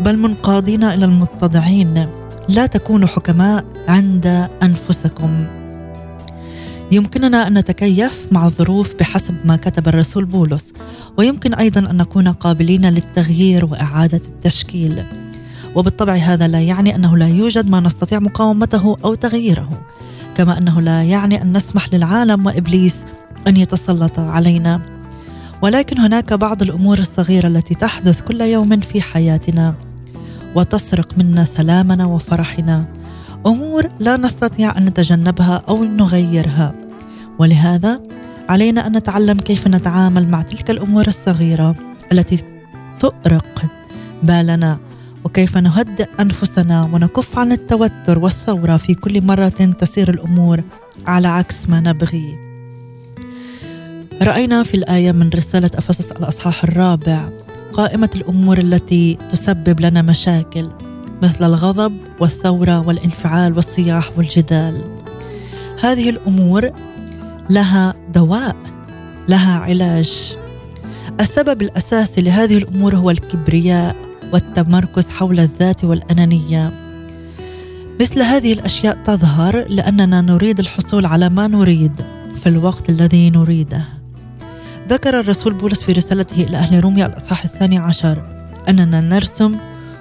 بل 0.00 0.18
منقادين 0.18 0.84
إلى 0.84 1.04
المتضعين. 1.04 2.08
لا 2.48 2.66
تكونوا 2.66 3.08
حكماء 3.08 3.64
عند 3.88 4.48
أنفسكم. 4.62 5.46
يمكننا 6.92 7.46
أن 7.46 7.58
نتكيف 7.58 8.26
مع 8.32 8.46
الظروف 8.46 8.94
بحسب 9.00 9.34
ما 9.44 9.56
كتب 9.56 9.88
الرسول 9.88 10.24
بولس 10.24 10.72
ويمكن 11.18 11.54
أيضا 11.54 11.90
أن 11.90 11.96
نكون 11.96 12.28
قابلين 12.28 12.86
للتغيير 12.86 13.64
وإعادة 13.64 14.20
التشكيل. 14.28 15.04
وبالطبع 15.74 16.14
هذا 16.14 16.48
لا 16.48 16.60
يعني 16.60 16.94
أنه 16.94 17.16
لا 17.16 17.28
يوجد 17.28 17.70
ما 17.70 17.80
نستطيع 17.80 18.18
مقاومته 18.18 18.96
أو 19.04 19.14
تغييره 19.14 19.82
كما 20.34 20.58
أنه 20.58 20.80
لا 20.80 21.02
يعني 21.02 21.42
أن 21.42 21.56
نسمح 21.56 21.94
للعالم 21.94 22.46
وإبليس 22.46 23.04
أن 23.48 23.56
يتسلط 23.56 24.18
علينا. 24.18 24.80
ولكن 25.62 25.98
هناك 25.98 26.32
بعض 26.32 26.62
الأمور 26.62 26.98
الصغيرة 26.98 27.48
التي 27.48 27.74
تحدث 27.74 28.20
كل 28.20 28.40
يوم 28.40 28.80
في 28.80 29.02
حياتنا 29.02 29.74
وتسرق 30.54 31.18
منا 31.18 31.44
سلامنا 31.44 32.06
وفرحنا. 32.06 32.95
أمور 33.46 33.88
لا 33.98 34.16
نستطيع 34.16 34.78
أن 34.78 34.84
نتجنبها 34.84 35.62
أو 35.68 35.84
نغيرها. 35.84 36.74
ولهذا 37.38 38.02
علينا 38.48 38.86
أن 38.86 38.96
نتعلم 38.96 39.38
كيف 39.38 39.66
نتعامل 39.68 40.28
مع 40.28 40.42
تلك 40.42 40.70
الأمور 40.70 41.06
الصغيرة 41.06 41.76
التي 42.12 42.44
تؤرق 43.00 43.62
بالنا 44.22 44.78
وكيف 45.24 45.56
نهدئ 45.56 46.08
أنفسنا 46.20 46.82
ونكف 46.92 47.38
عن 47.38 47.52
التوتر 47.52 48.18
والثورة 48.18 48.76
في 48.76 48.94
كل 48.94 49.24
مرة 49.24 49.48
تسير 49.78 50.10
الأمور 50.10 50.62
على 51.06 51.28
عكس 51.28 51.68
ما 51.68 51.80
نبغي. 51.80 52.38
رأينا 54.22 54.62
في 54.62 54.74
الآية 54.74 55.12
من 55.12 55.30
رسالة 55.34 55.70
أفسس 55.74 56.12
الأصحاح 56.12 56.64
الرابع 56.64 57.28
قائمة 57.72 58.10
الأمور 58.14 58.58
التي 58.58 59.18
تسبب 59.30 59.80
لنا 59.80 60.02
مشاكل. 60.02 60.70
مثل 61.22 61.44
الغضب 61.44 61.96
والثورة 62.20 62.86
والانفعال 62.86 63.56
والصياح 63.56 64.10
والجدال. 64.16 64.84
هذه 65.80 66.10
الأمور 66.10 66.70
لها 67.50 67.94
دواء 68.14 68.56
لها 69.28 69.58
علاج. 69.58 70.36
السبب 71.20 71.62
الأساسي 71.62 72.20
لهذه 72.22 72.58
الأمور 72.58 72.96
هو 72.96 73.10
الكبرياء 73.10 73.96
والتمركز 74.32 75.08
حول 75.08 75.40
الذات 75.40 75.84
والأنانية. 75.84 76.72
مثل 78.00 78.22
هذه 78.22 78.52
الأشياء 78.52 78.98
تظهر 79.04 79.68
لأننا 79.68 80.20
نريد 80.20 80.58
الحصول 80.60 81.06
على 81.06 81.28
ما 81.28 81.46
نريد 81.46 81.92
في 82.36 82.48
الوقت 82.48 82.90
الذي 82.90 83.30
نريده. 83.30 83.84
ذكر 84.88 85.20
الرسول 85.20 85.54
بولس 85.54 85.82
في 85.82 85.92
رسالته 85.92 86.42
إلى 86.42 86.56
أهل 86.56 86.80
روميا 86.80 87.06
الأصحاح 87.06 87.44
الثاني 87.44 87.78
عشر 87.78 88.22
أننا 88.68 89.00
نرسم 89.00 89.56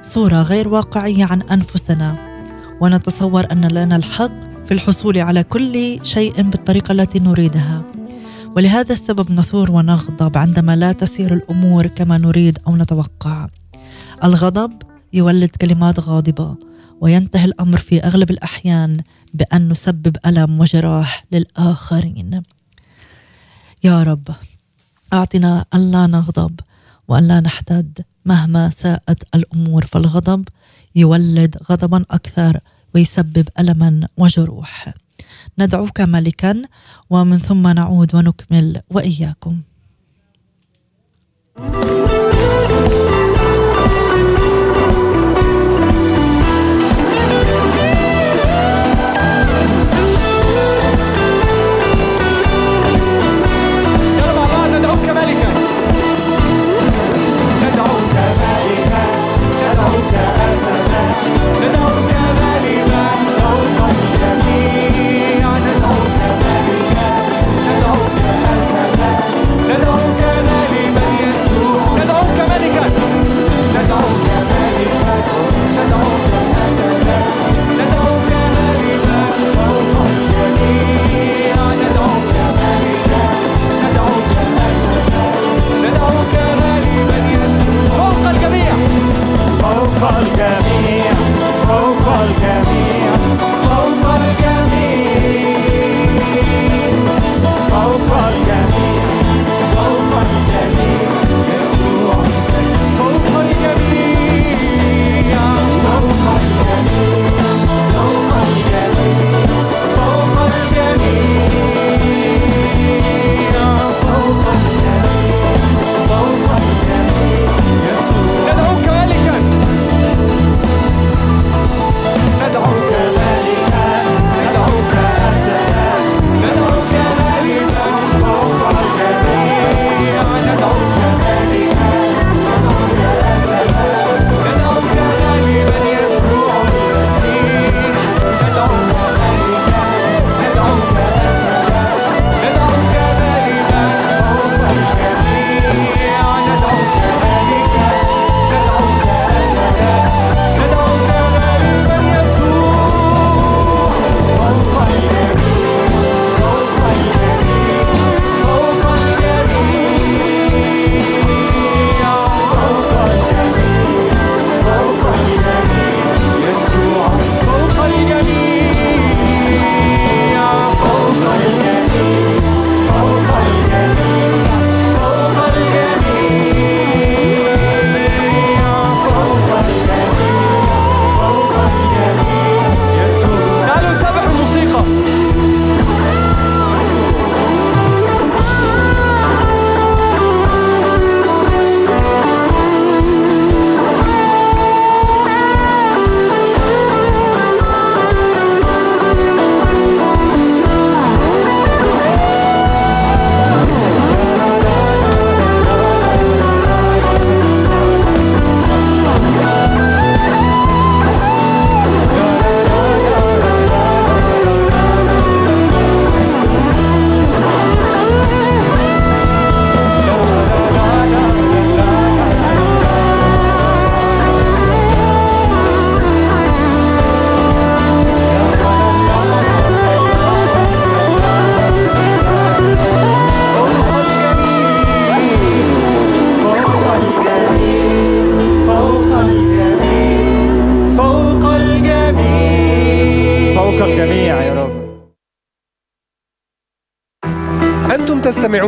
صورة 0.06 0.42
غير 0.42 0.68
واقعية 0.68 1.26
عن 1.26 1.42
أنفسنا. 1.42 2.16
ونتصور 2.82 3.52
أن 3.52 3.66
لنا 3.66 3.96
الحق 3.96 4.66
في 4.66 4.74
الحصول 4.74 5.18
على 5.18 5.44
كل 5.44 6.00
شيء 6.04 6.42
بالطريقة 6.42 6.92
التي 6.92 7.20
نريدها. 7.20 7.84
ولهذا 8.56 8.94
السبب 8.94 9.32
نثور 9.32 9.72
ونغضب 9.72 10.38
عندما 10.38 10.76
لا 10.76 10.92
تسير 10.92 11.34
الأمور 11.34 11.88
كما 11.88 12.18
نريد 12.18 12.60
أو 12.68 12.76
نتوقع. 12.76 13.48
الغضب 14.24 14.72
يولد 15.14 15.50
كلمات 15.50 16.00
غاضبة 16.00 16.58
وينتهي 17.02 17.46
الأمر 17.46 17.78
في 17.78 18.04
أغلب 18.04 18.32
الأحيان 18.32 19.00
بأن 19.34 19.70
نسبب 19.70 20.18
ألم 20.26 20.60
وجراح 20.60 21.26
للآخرين. 21.32 22.42
يا 23.84 24.04
رب 24.04 24.28
أعطنا 25.14 25.66
الا 25.74 26.08
نغضب 26.08 26.60
وأن 27.08 27.28
لا 27.28 27.40
نحتد. 27.40 28.06
مهما 28.26 28.70
ساءت 28.70 29.24
الأمور 29.36 29.86
فالغضب 29.86 30.48
يولد 30.96 31.58
غضبا 31.72 32.06
أكثر 32.12 32.60
ويسبب 32.96 33.48
الما 33.60 34.08
وجروح. 34.18 34.94
ندعوك 35.60 36.02
ملكا 36.02 36.62
ومن 37.10 37.40
ثم 37.40 37.68
نعود 37.68 38.16
ونكمل 38.16 38.82
وإياكم. 38.90 39.62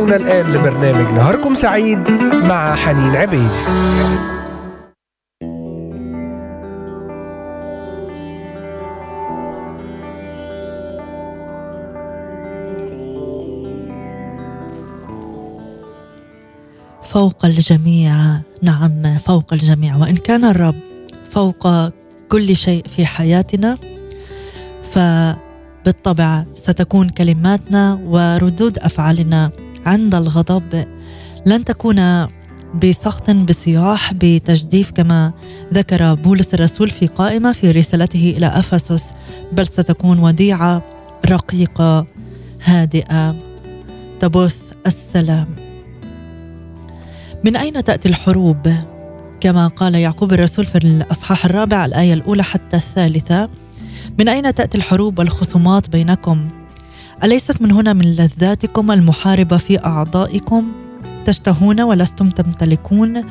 تستمعون 0.08 0.26
الآن 0.26 0.52
لبرنامج 0.52 1.14
نهاركم 1.14 1.54
سعيد 1.54 2.10
مع 2.48 2.74
حنين 2.74 3.16
عبيد. 3.16 3.50
فوق 17.02 17.44
الجميع 17.44 18.40
نعم 18.62 19.18
فوق 19.18 19.52
الجميع. 19.52 19.96
وإن 19.96 20.16
كان 20.16 20.44
الرب 20.44 20.74
فوق 21.30 21.68
كل 22.28 22.56
شيء 22.56 22.84
في 22.96 23.06
حياتنا 23.06 23.78
فبالطبع 24.92 26.44
ستكون 26.54 27.08
كلماتنا 27.08 28.00
وردود 28.04 28.78
أفعالنا. 28.78 29.67
عند 29.88 30.14
الغضب 30.14 30.84
لن 31.46 31.64
تكون 31.64 32.26
بسخط 32.82 33.30
بصياح 33.30 34.12
بتجديف 34.14 34.90
كما 34.90 35.32
ذكر 35.74 36.14
بولس 36.14 36.54
الرسول 36.54 36.90
في 36.90 37.06
قائمة 37.06 37.52
في 37.52 37.70
رسالته 37.70 38.34
إلى 38.36 38.46
أفسس 38.46 39.12
بل 39.52 39.66
ستكون 39.66 40.18
وديعة 40.18 40.82
رقيقة 41.26 42.06
هادئة 42.64 43.36
تبث 44.20 44.56
السلام 44.86 45.48
من 47.44 47.56
أين 47.56 47.84
تأتي 47.84 48.08
الحروب؟ 48.08 48.74
كما 49.40 49.68
قال 49.68 49.94
يعقوب 49.94 50.32
الرسول 50.32 50.66
في 50.66 50.78
الأصحاح 50.78 51.44
الرابع 51.44 51.84
الآية 51.84 52.14
الأولى 52.14 52.42
حتى 52.42 52.76
الثالثة 52.76 53.50
من 54.18 54.28
أين 54.28 54.54
تأتي 54.54 54.78
الحروب 54.78 55.18
والخصومات 55.18 55.88
بينكم؟ 55.88 56.48
أليست 57.24 57.62
من 57.62 57.72
هنا 57.72 57.92
من 57.92 58.16
لذاتكم 58.16 58.90
المحاربة 58.90 59.56
في 59.56 59.84
أعضائكم؟ 59.84 60.72
تشتهون 61.24 61.80
ولستم 61.80 62.30
تمتلكون؟ 62.30 63.24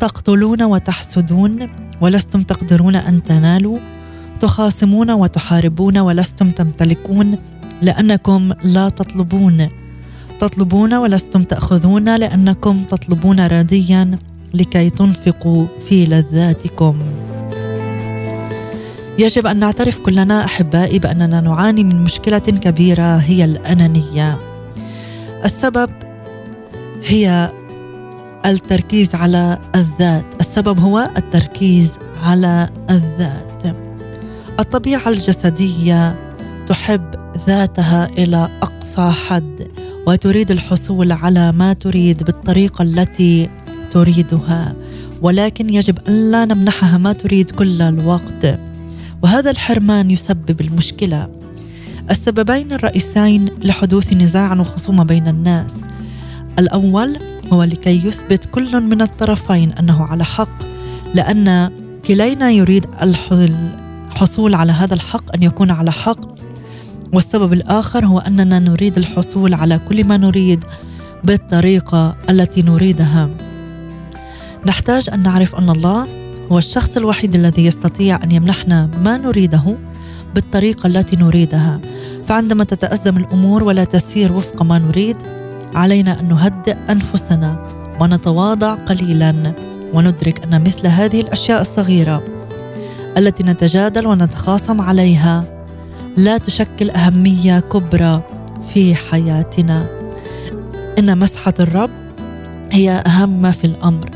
تقتلون 0.00 0.62
وتحسدون 0.62 1.68
ولستم 2.00 2.42
تقدرون 2.42 2.96
أن 2.96 3.22
تنالوا؟ 3.22 3.78
تخاصمون 4.40 5.10
وتحاربون 5.10 5.98
ولستم 5.98 6.48
تمتلكون 6.48 7.38
لأنكم 7.82 8.52
لا 8.64 8.88
تطلبون. 8.88 9.68
تطلبون 10.40 10.94
ولستم 10.94 11.42
تأخذون 11.42 12.16
لأنكم 12.16 12.84
تطلبون 12.84 13.46
رديا 13.46 14.18
لكي 14.54 14.90
تنفقوا 14.90 15.66
في 15.88 16.06
لذاتكم. 16.06 16.98
يجب 19.18 19.46
أن 19.46 19.58
نعترف 19.58 19.98
كلنا 19.98 20.44
أحبائي 20.44 20.98
بأننا 20.98 21.40
نعاني 21.40 21.84
من 21.84 22.04
مشكلة 22.04 22.38
كبيرة 22.38 23.16
هي 23.16 23.44
الأنانية. 23.44 24.38
السبب 25.44 25.90
هي 27.04 27.52
التركيز 28.46 29.14
على 29.14 29.58
الذات. 29.74 30.24
السبب 30.40 30.78
هو 30.78 31.10
التركيز 31.16 31.98
على 32.24 32.68
الذات. 32.90 33.76
الطبيعة 34.60 35.08
الجسدية 35.08 36.16
تحب 36.66 37.14
ذاتها 37.46 38.06
إلى 38.06 38.48
أقصى 38.62 39.10
حد 39.10 39.68
وتريد 40.06 40.50
الحصول 40.50 41.12
على 41.12 41.52
ما 41.52 41.72
تريد 41.72 42.22
بالطريقة 42.22 42.82
التي 42.82 43.50
تريدها. 43.90 44.74
ولكن 45.22 45.70
يجب 45.70 45.98
أن 46.08 46.30
لا 46.30 46.44
نمنحها 46.44 46.98
ما 46.98 47.12
تريد 47.12 47.50
كل 47.50 47.82
الوقت. 47.82 48.60
وهذا 49.24 49.50
الحرمان 49.50 50.10
يسبب 50.10 50.60
المشكلة. 50.60 51.28
السببين 52.10 52.72
الرئيسين 52.72 53.44
لحدوث 53.44 54.12
نزاع 54.12 54.60
وخصومة 54.60 55.04
بين 55.04 55.28
الناس. 55.28 55.84
الأول 56.58 57.16
هو 57.52 57.62
لكي 57.62 58.06
يثبت 58.06 58.44
كل 58.44 58.80
من 58.80 59.02
الطرفين 59.02 59.72
أنه 59.72 60.02
على 60.02 60.24
حق 60.24 60.62
لأن 61.14 61.70
كلينا 62.06 62.50
يريد 62.50 62.86
الحصول 63.02 64.54
على 64.54 64.72
هذا 64.72 64.94
الحق 64.94 65.34
أن 65.34 65.42
يكون 65.42 65.70
على 65.70 65.92
حق. 65.92 66.20
والسبب 67.12 67.52
الآخر 67.52 68.06
هو 68.06 68.18
أننا 68.18 68.58
نريد 68.58 68.98
الحصول 68.98 69.54
على 69.54 69.78
كل 69.78 70.04
ما 70.04 70.16
نريد 70.16 70.64
بالطريقة 71.24 72.16
التي 72.30 72.62
نريدها. 72.62 73.30
نحتاج 74.66 75.10
أن 75.12 75.22
نعرف 75.22 75.54
أن 75.54 75.70
الله 75.70 76.23
هو 76.52 76.58
الشخص 76.58 76.96
الوحيد 76.96 77.34
الذي 77.34 77.66
يستطيع 77.66 78.18
أن 78.24 78.32
يمنحنا 78.32 78.90
ما 79.04 79.16
نريده 79.16 79.76
بالطريقة 80.34 80.86
التي 80.86 81.16
نريدها. 81.16 81.80
فعندما 82.26 82.64
تتأزم 82.64 83.16
الأمور 83.16 83.62
ولا 83.62 83.84
تسير 83.84 84.32
وفق 84.32 84.62
ما 84.62 84.78
نريد 84.78 85.16
علينا 85.74 86.20
أن 86.20 86.28
نهدئ 86.28 86.76
أنفسنا 86.90 87.66
ونتواضع 88.00 88.74
قليلا 88.74 89.52
وندرك 89.94 90.44
أن 90.44 90.64
مثل 90.64 90.86
هذه 90.86 91.20
الأشياء 91.20 91.60
الصغيرة 91.62 92.24
التي 93.16 93.42
نتجادل 93.42 94.06
ونتخاصم 94.06 94.80
عليها 94.80 95.44
لا 96.16 96.38
تشكل 96.38 96.90
أهمية 96.90 97.60
كبرى 97.60 98.22
في 98.74 98.94
حياتنا. 98.94 99.86
إن 100.98 101.18
مسحة 101.18 101.54
الرب 101.60 101.90
هي 102.72 102.90
أهم 103.06 103.42
ما 103.42 103.50
في 103.50 103.64
الأمر. 103.64 104.10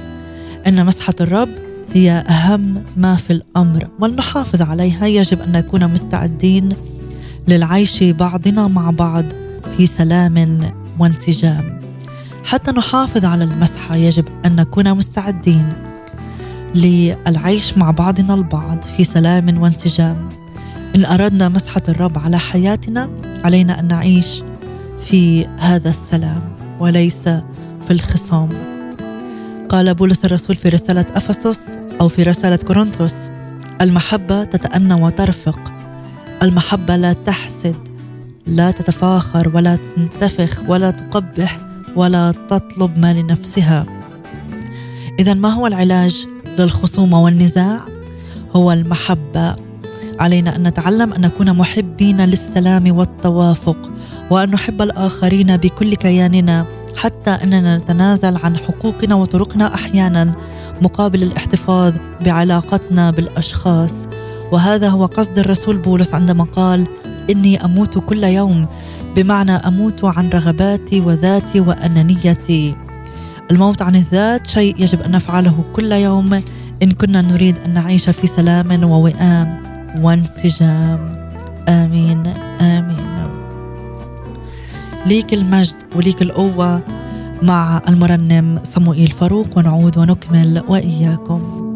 إن 0.66 0.86
مسحة 0.86 1.14
الرب 1.20 1.48
هي 1.94 2.10
أهم 2.10 2.84
ما 2.96 3.16
في 3.16 3.32
الأمر 3.32 3.88
ولنحافظ 4.00 4.62
عليها. 4.62 5.06
يجب 5.06 5.40
أن 5.42 5.52
نكون 5.52 5.92
مستعدين 5.92 6.68
للعيش 7.48 8.02
بعضنا 8.04 8.68
مع 8.68 8.90
بعض 8.90 9.24
في 9.76 9.86
سلام 9.86 10.60
وانسجام. 10.98 11.78
حتى 12.44 12.70
نحافظ 12.70 13.24
على 13.24 13.44
المسحه 13.44 13.96
يجب 13.96 14.24
أن 14.46 14.56
نكون 14.56 14.94
مستعدين 14.94 15.72
للعيش 16.74 17.78
مع 17.78 17.90
بعضنا 17.90 18.34
البعض 18.34 18.82
في 18.82 19.04
سلام 19.04 19.62
وانسجام. 19.62 20.28
إن 20.96 21.04
أردنا 21.04 21.48
مسحة 21.48 21.82
الرب 21.88 22.18
على 22.18 22.38
حياتنا 22.38 23.10
علينا 23.44 23.80
أن 23.80 23.88
نعيش 23.88 24.42
في 25.04 25.46
هذا 25.58 25.90
السلام 25.90 26.42
وليس 26.78 27.22
في 27.86 27.90
الخصام. 27.90 28.77
قال 29.68 29.94
بولس 29.94 30.24
الرسول 30.24 30.56
في 30.56 30.68
رسالة 30.68 31.06
أفسس 31.14 31.78
أو 32.00 32.08
في 32.08 32.22
رسالة 32.22 32.56
كورنثوس 32.56 33.14
المحبة 33.80 34.44
تتأنى 34.44 34.94
وترفق. 34.94 35.72
المحبة 36.42 36.96
لا 36.96 37.12
تحسد 37.12 37.76
لا 38.46 38.70
تتفاخر 38.70 39.50
ولا 39.54 39.78
تنتفخ 39.96 40.62
ولا 40.68 40.90
تقبح 40.90 41.58
ولا 41.96 42.34
تطلب 42.48 42.98
ما 42.98 43.12
لنفسها. 43.12 43.86
إذا 45.18 45.34
ما 45.34 45.48
هو 45.48 45.66
العلاج 45.66 46.26
للخصومة 46.58 47.22
والنزاع؟ 47.22 47.80
هو 48.56 48.72
المحبة. 48.72 49.56
علينا 50.18 50.56
أن 50.56 50.62
نتعلم 50.62 51.12
أن 51.12 51.20
نكون 51.20 51.56
محبين 51.56 52.20
للسلام 52.20 52.96
والتوافق 52.96 53.90
وأن 54.30 54.50
نحب 54.50 54.82
الآخرين 54.82 55.56
بكل 55.56 55.94
كياننا. 55.94 56.77
حتى 56.98 57.30
إننا 57.30 57.76
نتنازل 57.76 58.36
عن 58.36 58.56
حقوقنا 58.56 59.14
وطرقنا 59.14 59.74
أحيانا 59.74 60.32
مقابل 60.82 61.22
الاحتفاظ 61.22 61.92
بعلاقتنا 62.24 63.10
بالأشخاص. 63.10 64.06
وهذا 64.52 64.88
هو 64.88 65.06
قصد 65.06 65.38
الرسول 65.38 65.76
بولس 65.76 66.14
عندما 66.14 66.44
قال 66.44 66.86
إني 67.30 67.64
أموت 67.64 67.98
كل 67.98 68.24
يوم 68.24 68.66
بمعنى 69.16 69.52
أموت 69.52 70.04
عن 70.04 70.28
رغباتي 70.28 71.00
وذاتي 71.00 71.60
وأنانيتي. 71.60 72.74
الموت 73.50 73.82
عن 73.82 73.96
الذات 73.96 74.46
شيء 74.46 74.74
يجب 74.78 75.00
أن 75.00 75.10
نفعله 75.10 75.64
كل 75.72 75.92
يوم 75.92 76.42
إن 76.82 76.92
كنا 76.92 77.22
نريد 77.22 77.58
أن 77.58 77.74
نعيش 77.74 78.10
في 78.10 78.26
سلام 78.26 78.84
ووئام 78.84 79.62
وانسجام. 80.02 81.28
آمين 81.68 82.22
آمين. 82.60 83.07
ليك 85.08 85.34
المجد 85.34 85.76
وليك 85.96 86.22
القوة 86.22 86.82
مع 87.42 87.82
المرنم 87.88 88.60
صموئيل 88.62 89.10
فاروق 89.10 89.46
ونعود 89.58 89.98
ونكمل 89.98 90.62
وإياكم. 90.68 91.67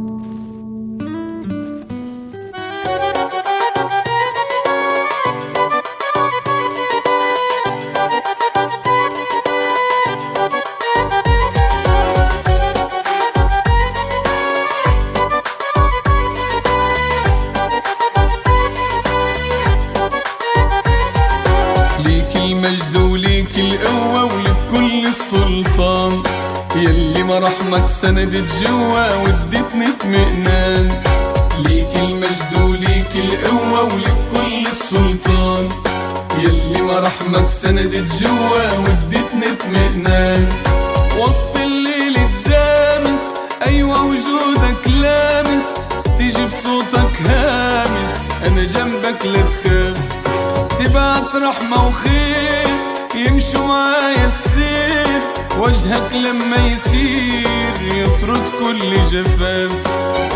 سندت 27.92 28.44
جوا 28.62 29.14
وادتني 29.14 29.88
اطمئنان 29.88 31.02
ليك 31.59 31.96
المجد 31.96 32.61
وليك 32.62 33.11
القوة 33.14 33.83
ولك 33.83 34.16
كل 34.35 34.66
السلطان. 34.66 35.68
يلي 36.38 36.83
مراحمك 36.83 37.48
سندت 37.48 38.22
جوا 38.22 38.78
وادتني 38.78 39.46
اطمئنان 39.52 40.48
وسط 41.18 41.57
الليل 41.57 42.16
الدامس 42.16 43.35
أيوة 43.66 44.02
وجودك 44.05 44.88
لامس. 44.88 45.64
تيجي 46.18 46.46
بصوتك 46.46 47.22
هامس 47.28 48.28
أنا 48.46 48.64
جنبك 48.64 49.26
لا 49.26 49.42
تخاف. 49.42 49.98
تبعت 50.78 51.37
رحمة 51.37 51.88
وخير 51.88 52.68
يمشوا 53.14 53.66
معايا 53.66 54.26
السير. 54.26 55.12
وجهك 55.58 56.12
لما 56.12 56.66
يسير 56.66 57.74
يطرد 57.82 58.42
كل 58.60 59.02
جفاف. 59.02 59.70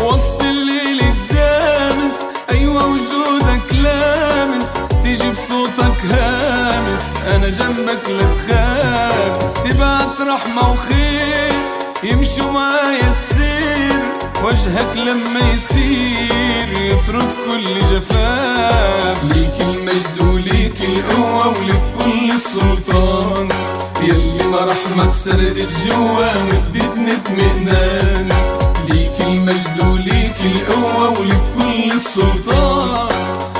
وسط 0.03 0.41
الليل 0.41 1.01
الدامس 1.01 2.27
أيوة 2.49 2.85
وجودك 2.85 3.73
لامس. 3.73 4.73
تيجي 5.03 5.29
بصوتك 5.29 6.05
هامس 6.11 7.17
أنا 7.35 7.49
جنبك 7.49 8.09
لا 8.09 8.23
تخاف. 8.33 9.63
تبعت 9.63 10.21
رحمة 10.21 10.71
وخير 10.71 11.53
يمشوا 12.03 12.51
معايا 12.51 13.07
السير. 13.07 14.01
وجهك 14.43 14.95
لما 14.95 15.39
يسير 15.53 16.81
يطرد 16.81 17.29
كل 17.47 17.79
جفاف. 17.79 19.23
ليك 19.23 19.61
المجد 19.61 20.33
وليك 20.33 20.81
القوة 20.83 21.47
ولك 21.47 21.81
كل 21.99 22.31
السلطان. 22.31 23.47
يلي 24.01 24.47
مراحمك 24.47 25.13
سندت 25.13 25.69
جوا 25.85 26.43
واديتني 26.43 27.11
اطمئنان 27.13 28.29
ليك 28.89 29.21
المجد 29.21 29.87
وليك 29.87 30.35
القوة 30.45 31.09
ولك 31.19 31.41
كل 31.57 31.91
السلطان. 31.91 33.09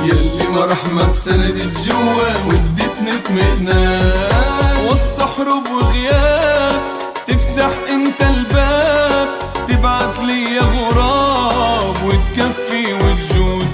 يلي 0.03 0.47
مراحمك 0.47 1.11
سندت 1.11 1.87
جوا 1.87 2.29
واديتني 2.47 3.11
اطمئنان 3.15 4.87
وسط 4.89 5.21
حروب 5.21 5.67
وغياب 5.71 6.81
تفتح 7.27 7.71
انت 7.89 8.21
الباب. 8.21 9.27
تبعت 9.67 10.19
لي 10.19 10.59
غراب 10.59 11.95
وتكفي 12.05 12.93
وتجود. 12.93 13.67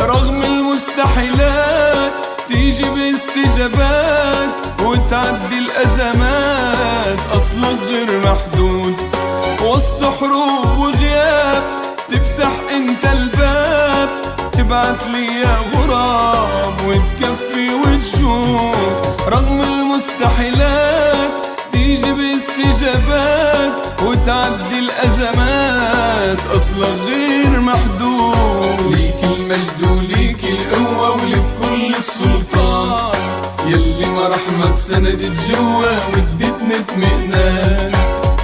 رغم 0.00 0.42
المستحيلات 0.42 2.12
تيجي 2.48 2.90
باستجابات. 2.90 4.39
وتعدي 5.10 5.58
الأزمات 5.58 7.18
أصلك 7.32 7.78
غير 7.82 8.20
محدود. 8.20 8.96
وسط 9.62 10.04
حروب 10.04 10.78
وغياب 10.78 11.62
تفتح 12.08 12.50
أنت 12.76 13.04
الباب. 13.12 14.08
تبعت 14.52 15.04
لي 15.06 15.40
يا 15.40 15.56
غراب 15.74 16.74
وتكفي 16.86 17.74
وتجود 17.74 19.16
رغم 19.28 19.60
المستحيلات 19.60 21.30
تيجي 21.72 22.12
باستجابات. 22.12 23.72
وتعدي 24.02 24.78
الأزمات 24.78 26.40
أصلا 26.56 26.86
غير 26.86 27.60
محدود. 27.60 28.96
ليك 28.96 29.24
المجد 29.24 29.90
وليك 29.90 30.44
القوة 30.44 31.10
ولك 31.10 31.44
كل 31.62 31.94
السلطان. 31.94 32.49
مراحمك 34.20 34.74
سندت 34.74 35.32
جوا 35.48 35.92
واديتني 36.12 36.76
اطمئنان 36.76 37.92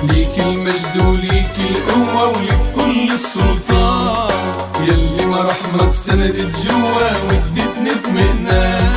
ليك 0.03 0.39
المجد 0.39 1.07
وليك 1.07 1.57
القوة 1.71 2.29
ولك 2.29 2.73
كل 2.77 3.13
السلطان. 3.13 4.57
يلي 4.89 5.27
مراحمك 5.27 5.93
سندت 5.93 6.53
جوا 6.65 7.09
واديتني 7.29 7.91
اطمئنان 7.93 8.96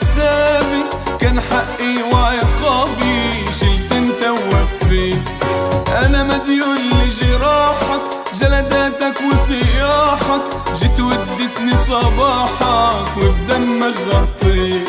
حسابي 0.00 0.82
كان 1.20 1.40
حقي 1.40 2.02
وعقابي 2.12 3.44
شلت 3.60 3.92
أنت 3.92 4.22
ووفيت 4.24 5.18
أنا 5.88 6.22
مديون 6.22 6.76
لجراحك 6.78 8.00
جلداتك 8.40 9.14
وصياحك 9.32 10.42
جيت 10.80 11.00
وديتني 11.00 11.76
صباحك 11.76 13.16
وبدمك 13.16 13.94
غطيت 14.08 14.88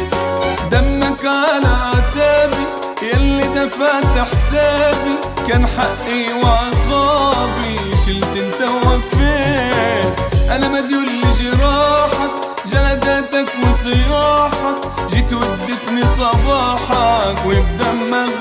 دمك 0.72 1.26
على 1.26 1.68
عتابي 1.68 2.66
يلي 3.02 3.48
دفعت 3.48 4.28
حسابي. 4.32 5.16
كان 5.48 5.68
حقي 5.68 6.34
وعقابي 6.44 7.76
شلت 8.06 8.38
أنت 8.38 8.70
ووفيت 8.70 10.20
أنا 10.52 10.68
مديون 10.68 11.06
لجراحك 11.06 12.30
جلداتك 12.66 13.48
وصياحك 13.90 14.76
جيت 15.10 15.34
وديتني 15.34 16.06
صباحك 16.18 17.46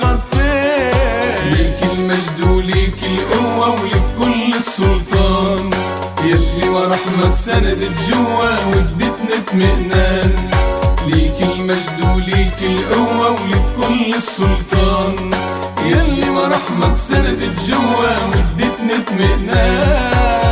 غطيت. 0.03 1.43
ليك 1.43 1.91
المجد 1.91 2.49
وليك 2.49 3.03
القوة 3.03 3.69
ولك 3.69 4.03
كل 4.19 4.53
السلطان. 4.55 5.69
يلي 6.23 6.69
مراحمك 6.69 7.31
سندت 7.31 7.91
جوا 8.09 8.65
واديتني 8.65 9.33
اطمئنان. 9.37 10.51
ليك 11.07 11.41
المجد 11.41 12.15
وليك 12.15 12.59
القوة 12.61 13.29
ولك 13.31 13.65
كل 13.81 14.15
السلطان. 14.15 15.31
يلي 15.85 16.29
مراحمك 16.29 16.95
سندت 16.95 17.59
جوا 17.67 18.27
واديتني 18.27 18.93
اطمئنان. 18.95 20.48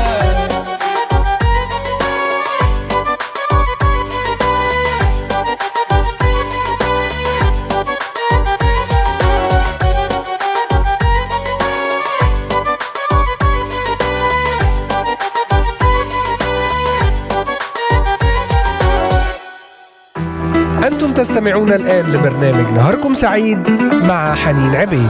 تستمعون 21.38 21.74
الآن 21.74 22.06
لبرنامج 22.12 22.74
نهاركم 22.74 23.14
سعيد 23.14 23.70
مع 23.92 24.36
حنين 24.36 24.76
عبيد. 24.76 25.10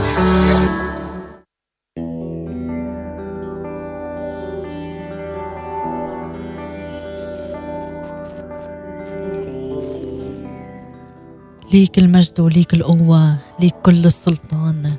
ليك 11.72 11.98
المجد 11.98 12.40
وليك 12.40 12.74
القوة 12.74 13.36
ليك 13.60 13.74
كل 13.82 14.06
السلطان. 14.06 14.92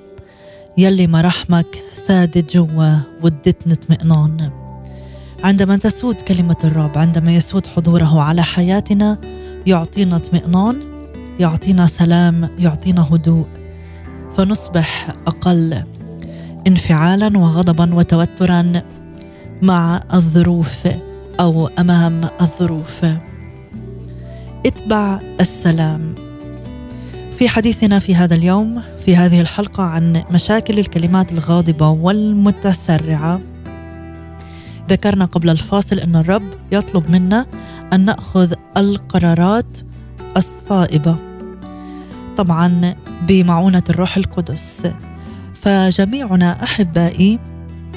يلي 0.77 1.07
مراحمك 1.07 1.84
سادت 1.93 2.55
جوا 2.57 2.97
ودتني 3.23 3.73
اطمئنان. 3.73 4.51
عندما 5.43 5.77
تسود 5.77 6.15
كلمة 6.15 6.57
الرب 6.63 6.97
عندما 6.97 7.32
يسود 7.34 7.67
حضوره 7.67 8.21
على 8.21 8.41
حياتنا 8.43 9.17
يعطينا 9.67 10.15
اطمئنان 10.15 10.88
يعطينا 11.39 11.87
سلام 11.87 12.49
يعطينا 12.57 13.07
هدوء. 13.11 13.47
فنصبح 14.37 15.15
أقل 15.27 15.83
انفعالا 16.67 17.37
وغضبا 17.37 17.95
وتوترا 17.95 18.81
مع 19.61 20.03
الظروف 20.13 20.87
أو 21.39 21.67
أمام 21.67 22.29
الظروف. 22.41 23.05
اتبع 24.65 25.19
السلام. 25.39 26.15
في 27.37 27.49
حديثنا 27.49 27.99
في 27.99 28.15
هذا 28.15 28.35
اليوم 28.35 28.81
في 29.05 29.15
هذه 29.15 29.41
الحلقة 29.41 29.83
عن 29.83 30.23
مشاكل 30.31 30.79
الكلمات 30.79 31.31
الغاضبة 31.31 31.89
والمتسرعة. 31.89 33.41
ذكرنا 34.89 35.25
قبل 35.25 35.49
الفاصل 35.49 35.99
أن 35.99 36.15
الرب 36.15 36.53
يطلب 36.71 37.11
منا 37.11 37.45
أن 37.93 38.05
نأخذ 38.05 38.53
القرارات 38.77 39.77
الصائبة. 40.37 41.28
طبعا 42.39 42.95
بمعونة 43.27 43.83
الروح 43.89 44.17
القدس. 44.17 44.87
فجميعنا 45.61 46.63
أحبائي 46.63 47.39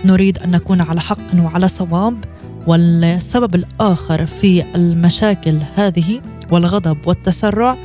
نريد 0.04 0.38
أن 0.38 0.50
نكون 0.50 0.80
على 0.80 1.00
حق 1.00 1.34
وعلى 1.38 1.68
صواب 1.68 2.24
والسبب 2.66 3.54
الآخر 3.54 4.26
في 4.26 4.64
المشاكل 4.74 5.58
هذه 5.74 6.20
والغضب 6.50 6.98
والتسرع 7.06 7.76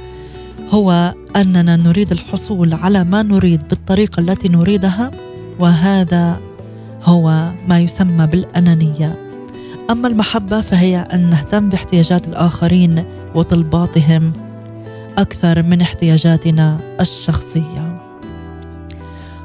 هو 0.74 1.14
أننا 1.36 1.76
نريد 1.76 2.12
الحصول 2.12 2.74
على 2.74 3.04
ما 3.04 3.22
نريد 3.24 3.68
بالطريقة 3.68 4.20
التي 4.20 4.50
نريدها 4.50 5.12
وهذا 5.60 6.40
هو 7.04 7.52
ما 7.68 7.80
يسمى 7.80 8.28
بالأنانية. 8.28 9.20
أما 9.90 10.08
المحبة 10.08 10.62
فهي 10.62 10.98
أن 10.98 11.30
نهتم 11.30 11.70
باحتياجات 11.70 12.28
الآخرين 12.28 13.04
وطلباتهم 13.36 14.47
أكثر 15.18 15.64
من 15.64 15.82
احتياجاتنا 15.82 16.80
الشخصية. 17.02 18.02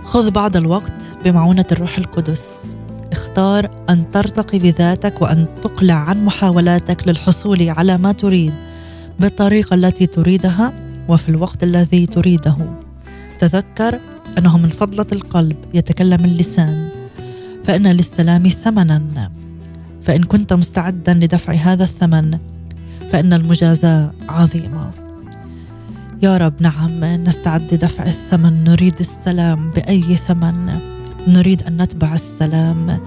خذ 0.02 0.30
بعض 0.30 0.56
الوقت 0.56 0.92
بمعونة 1.24 1.64
الروح 1.72 1.98
القدس. 1.98 2.74
اختار 3.12 3.70
أن 3.90 4.10
ترتقي 4.10 4.58
بذاتك 4.58 5.22
وأن 5.22 5.46
تقلع 5.62 5.94
عن 5.94 6.24
محاولاتك 6.24 7.08
للحصول 7.08 7.68
على 7.68 7.98
ما 7.98 8.12
تريد 8.12 8.52
بالطريقة 9.20 9.74
التي 9.74 10.06
تريدها 10.06 10.72
وفي 11.08 11.28
الوقت 11.28 11.62
الذي 11.62 12.06
تريده. 12.06 12.56
تذكر 13.38 14.00
أنه 14.38 14.58
من 14.58 14.68
فضلة 14.68 15.06
القلب 15.12 15.56
يتكلم 15.74 16.24
اللسان. 16.24 16.88
فإن 17.64 17.86
للسلام 17.86 18.48
ثمنا. 18.48 19.30
فإن 20.02 20.22
كنت 20.24 20.52
مستعدا 20.52 21.14
لدفع 21.14 21.52
هذا 21.52 21.84
الثمن 21.84 22.38
فإن 23.12 23.32
المجازاة 23.32 24.12
عظيمة. 24.28 25.11
يا 26.22 26.36
رب 26.36 26.62
نعم 26.62 27.04
نستعد 27.04 27.74
لدفع 27.74 28.04
الثمن 28.04 28.64
نريد 28.64 28.94
السلام 29.00 29.70
بأي 29.70 30.16
ثمن؟ 30.16 30.78
نريد 31.28 31.62
أن 31.62 31.82
نتبع 31.82 32.14
السلام 32.14 33.00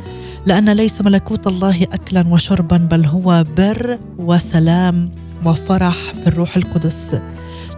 لأن 0.46 0.70
ليس 0.70 1.02
ملكوت 1.02 1.48
الله 1.48 1.84
أكلا 1.84 2.28
وشربا 2.28 2.78
بل 2.78 3.06
هو 3.06 3.46
بر 3.58 4.00
وسلام 4.18 5.12
وفرح 5.46 5.96
في 5.96 6.28
الروح 6.28 6.58
القدس. 6.58 7.22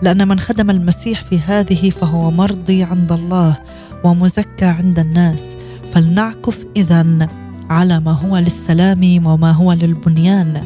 لأن 0.02 0.28
من 0.28 0.40
خدم 0.40 0.70
المسيح 0.70 1.22
في 1.22 1.40
هذه 1.40 1.90
فهو 1.90 2.32
مرضي 2.32 2.84
عند 2.84 3.12
الله 3.12 3.58
ومزكى 4.04 4.66
عند 4.66 5.00
الناس. 5.00 5.56
فلنعكف 5.94 6.66
إذا 6.78 7.28
على 7.70 8.00
ما 8.00 8.12
هو 8.12 8.38
للسلام 8.38 9.26
وما 9.26 9.52
هو 9.52 9.74
للبنيان. 9.74 10.64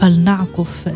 فلنعكف 0.00 0.88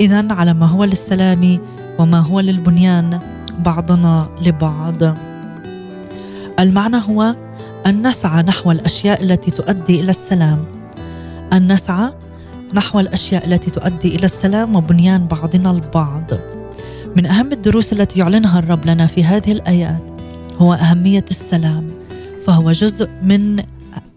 إذا 0.00 0.32
على 0.32 0.54
ما 0.54 0.66
هو 0.66 0.84
للسلام 0.84 1.58
وما 2.02 2.18
هو 2.18 2.40
للبنيان 2.40 3.20
بعضنا 3.58 4.28
لبعض. 4.42 5.02
المعنى 6.60 6.96
هو 6.96 7.36
أن 7.86 8.06
نسعى 8.06 8.42
نحو 8.42 8.70
الأشياء 8.70 9.22
التي 9.22 9.50
تؤدي 9.50 10.00
إلى 10.00 10.10
السلام. 10.10 10.64
أن 11.52 11.72
نسعى 11.72 12.12
نحو 12.74 13.00
الأشياء 13.00 13.46
التي 13.46 13.70
تؤدي 13.70 14.16
إلى 14.16 14.26
السلام 14.26 14.76
وبنيان 14.76 15.26
بعضنا 15.26 15.70
البعض. 15.70 16.30
من 17.16 17.26
أهم 17.26 17.52
الدروس 17.52 17.92
التي 17.92 18.20
يعلنها 18.20 18.58
الرب 18.58 18.86
لنا 18.86 19.06
في 19.06 19.24
هذه 19.24 19.52
الآيات 19.52 20.02
هو 20.58 20.72
أهمية 20.72 21.24
السلام 21.30 21.90
فهو 22.46 22.72
جزء 22.72 23.08
من 23.22 23.62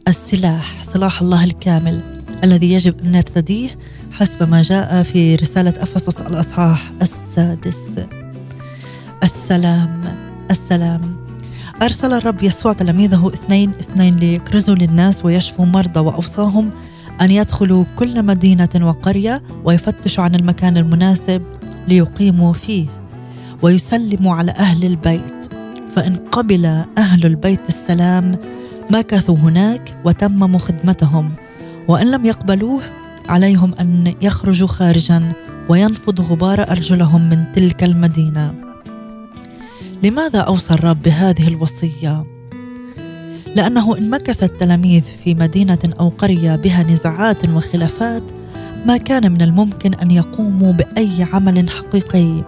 السلاح 0.07 0.83
سلاح 0.83 1.21
الله 1.21 1.43
الكامل 1.43 2.01
الذي 2.43 2.73
يجب 2.73 2.99
أن 2.99 3.11
نرتديه 3.11 3.69
حسب 4.19 4.49
ما 4.49 4.61
جاء 4.61 5.03
في 5.03 5.35
رسالة 5.35 5.73
أفسس 5.77 6.21
الأصحاح 6.21 6.91
السادس. 7.01 7.99
السلام 9.23 10.01
السلام. 10.51 11.15
أرسل 11.81 12.13
الرب 12.13 12.43
يسوع 12.43 12.73
تلاميذه 12.73 13.31
اثنين 13.33 13.69
اثنين 13.69 14.17
ليكرزوا 14.17 14.75
للناس 14.75 15.25
ويشفوا 15.25 15.65
مرضى 15.65 15.99
وأوصاهم 15.99 16.71
أن 17.21 17.31
يدخلوا 17.31 17.85
كل 17.95 18.23
مدينة 18.23 18.69
وقرية 18.81 19.43
ويفتشوا 19.63 20.23
عن 20.23 20.35
المكان 20.35 20.77
المناسب 20.77 21.41
ليقيموا 21.87 22.53
فيه 22.53 22.87
ويسلموا 23.61 24.35
على 24.35 24.51
أهل 24.51 24.85
البيت. 24.85 25.49
فإن 25.95 26.15
قبل 26.15 26.65
أهل 26.97 27.25
البيت 27.25 27.69
السلام 27.69 28.37
مكثوا 28.91 29.35
هناك 29.35 29.97
وتمموا 30.05 30.59
خدمتهم 30.59 31.31
وإن 31.87 32.11
لم 32.11 32.25
يقبلوه 32.25 32.81
عليهم 33.29 33.73
أن 33.79 34.13
يخرجوا 34.21 34.67
خارجا 34.67 35.33
وينفض 35.69 36.21
غبار 36.21 36.71
أرجلهم 36.71 37.29
من 37.29 37.51
تلك 37.51 37.83
المدينة 37.83 38.53
لماذا 40.03 40.39
أوصى 40.39 40.73
الرب 40.73 41.01
بهذه 41.01 41.47
الوصية؟ 41.47 42.25
لأنه 43.55 43.97
إن 43.97 44.09
مكث 44.09 44.43
التلاميذ 44.43 45.03
في 45.23 45.33
مدينة 45.33 45.79
أو 45.99 46.09
قرية 46.09 46.55
بها 46.55 46.83
نزاعات 46.83 47.49
وخلافات 47.49 48.23
ما 48.85 48.97
كان 48.97 49.31
من 49.31 49.41
الممكن 49.41 49.93
أن 49.93 50.11
يقوموا 50.11 50.73
بأي 50.73 51.27
عمل 51.33 51.69
حقيقي 51.69 52.43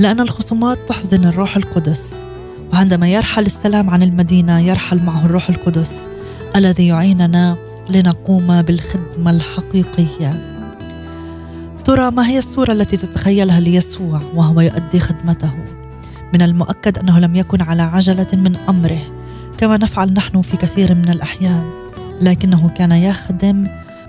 لأن 0.00 0.20
الخصومات 0.20 0.78
تحزن 0.88 1.24
الروح 1.24 1.56
القدس 1.56 2.24
وعندما 2.72 3.08
يرحل 3.08 3.46
السلام 3.46 3.90
عن 3.90 4.02
المدينة 4.02 4.60
يرحل 4.60 5.02
معه 5.02 5.26
الروح 5.26 5.48
القدس 5.48 6.08
الذي 6.56 6.86
يعيننا 6.86 7.69
لنقوم 7.90 8.62
بالخدمة 8.62 9.30
الحقيقية. 9.30 10.60
ترى 11.84 12.10
ما 12.10 12.28
هي 12.28 12.38
الصورة 12.38 12.72
التي 12.72 12.96
تتخيلها 12.96 13.60
ليسوع 13.60 14.22
وهو 14.34 14.60
يؤدي 14.60 15.00
خدمته؟ 15.00 15.52
من 16.34 16.42
المؤكد 16.42 16.98
أنه 16.98 17.18
لم 17.18 17.36
يكن 17.36 17.62
على 17.62 17.82
عجلة 17.82 18.26
من 18.32 18.56
أمره 18.56 19.00
كما 19.58 19.76
نفعل 19.76 20.12
نحن 20.12 20.42
في 20.42 20.56
كثير 20.56 20.94
من 20.94 21.08
الأحيان 21.08 21.70
لكنه 22.20 22.68
كان 22.68 22.92
يخدم 22.92 23.68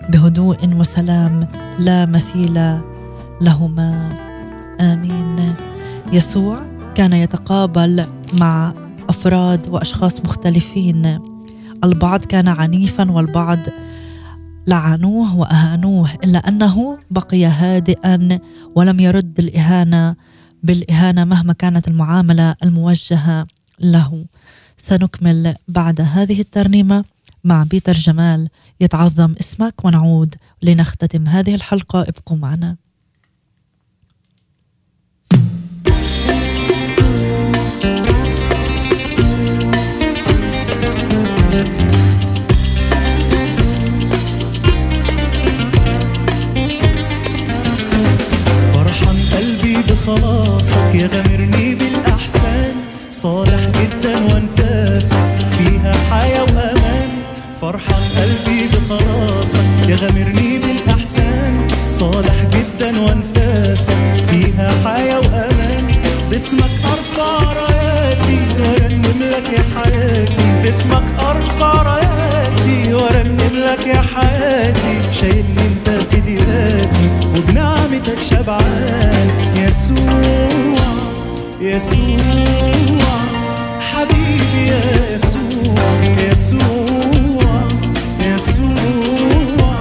بهدوء 0.10 0.76
وسلام 0.76 1.48
لا 1.80 2.06
مثيل 2.06 2.80
لهما. 3.42 4.10
آمين. 4.82 5.56
يسوع 6.12 6.60
كان 6.96 7.14
يتقابل 7.14 8.06
مع 8.34 8.74
أفراد 9.10 9.68
وأشخاص 9.68 10.20
مختلفين. 10.20 11.31
البعض 11.84 12.26
كان 12.26 12.48
عنيفا 12.48 13.12
والبعض 13.12 13.60
لعنوه 14.68 15.36
وأهانوه 15.36 16.14
إلا 16.14 16.48
أنه 16.48 17.00
بقي 17.12 17.46
هادئا 17.46 18.40
ولم 18.76 19.00
يرد 19.00 19.40
الإهانة 19.40 20.16
بالإهانة 20.64 21.24
مهما 21.24 21.54
كانت 21.54 21.88
المعاملة 21.88 22.56
الموجهة 22.64 23.48
له. 23.80 24.26
سنكمل 24.78 25.56
بعد 25.68 26.02
هذه 26.02 26.42
الترنيمة 26.42 27.06
مع 27.44 27.64
بيتر 27.64 27.94
جمال 27.94 28.50
يتعظم 28.80 29.36
اسمك 29.40 29.86
ونعود 29.86 30.36
لنختتم 30.62 31.28
هذه 31.28 31.56
الحلقة. 31.56 32.02
ابقوا 32.02 32.38
معنا. 32.38 32.78
يا 50.94 51.08
غامرني 51.08 51.76
بالأحسان 51.76 52.76
صالح 53.12 53.62
جدا 53.80 54.16
وانفاسك 54.34 55.36
فيها 55.58 55.94
حياة 56.12 56.42
وأمان. 56.44 57.10
فرحان 57.62 58.04
قلبي 58.18 58.68
بخلاصك 58.68 59.90
يا 59.90 59.96
غامرني 59.96 60.60
بالأحسان 60.60 61.68
صالح 61.88 62.36
جدا 62.54 63.02
وانفاسك 63.02 64.26
فيها 64.32 64.72
حياة 64.86 65.20
وأمان. 65.20 65.88
باسمك 66.30 66.72
أرفع 66.86 67.54
راياتي 67.54 68.40
وأرنم 68.60 69.20
لك 69.22 69.50
يا 69.54 69.64
حياتي. 69.76 70.62
باسمك 70.64 71.04
أرفع 71.20 71.82
راياتي 71.82 72.94
وأرنم 72.94 73.52
لك 73.54 73.88
يا 73.88 74.02
حياتي. 74.02 74.96
شايلني 75.22 75.62
انت 75.68 75.90
في 76.12 76.20
ديراتي 76.20 77.10
وبنعمتك 77.38 78.20
شبعان. 78.30 79.30
يسوع 79.56 80.22
يسوع 81.62 82.18
حبيبي 83.80 84.72
يسوع 85.14 85.82
يسوع 86.32 87.68
يسوع 88.20 89.76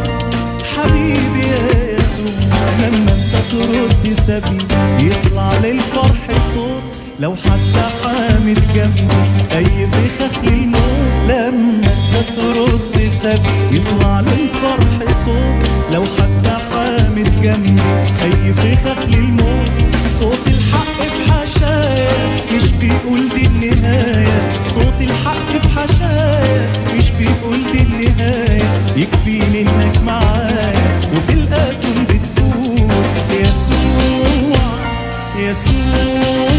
حبيبي 0.76 1.48
يسوع. 1.94 2.58
لما 2.78 3.12
انت 3.12 3.34
ترد 3.50 4.12
سبيل 4.12 5.10
يطلع 5.10 5.50
للفرح 5.62 6.26
صوت 6.54 6.89
لو 7.20 7.34
حتى 7.36 7.86
حامد 8.02 8.58
جنبي 8.74 9.56
أي 9.56 9.86
فخاخ 9.86 10.44
للموت 10.44 10.80
لما 11.28 11.80
انت 11.86 12.28
ترد 12.36 13.08
سبيل 13.08 13.40
يطلع 13.72 14.20
للفرح 14.20 15.12
صوت. 15.24 15.68
لو 15.92 16.04
حتى 16.04 16.56
حامد 16.72 17.42
جنبي 17.42 17.82
أي 18.22 18.52
فخاخ 18.52 19.06
للموت 19.06 19.70
صوت 20.08 20.46
الحق 20.46 21.02
في 21.02 21.32
حشايا 21.32 22.36
مش 22.56 22.70
بيقول 22.70 23.28
دي 23.34 23.46
النهاية. 23.46 24.52
صوت 24.74 25.00
الحق 25.00 25.50
في 25.62 25.68
حشايا 25.68 26.72
مش 26.96 27.10
بيقول 27.10 27.58
دي 27.72 27.82
النهاية. 27.82 28.62
يكفيني 28.96 29.60
انك 29.62 30.02
معايا 30.06 31.00
وفي 31.16 31.32
الاتون 31.32 32.04
بتفوت. 32.04 32.90
يسوع 33.30 34.60
يسوع. 35.38 36.49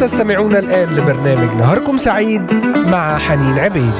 تستمعون 0.00 0.56
الآن 0.56 0.88
لبرنامج 0.88 1.56
نهاركم 1.56 1.96
سعيد 1.96 2.54
مع 2.74 3.18
حنين 3.18 3.58
عبيد. 3.58 3.92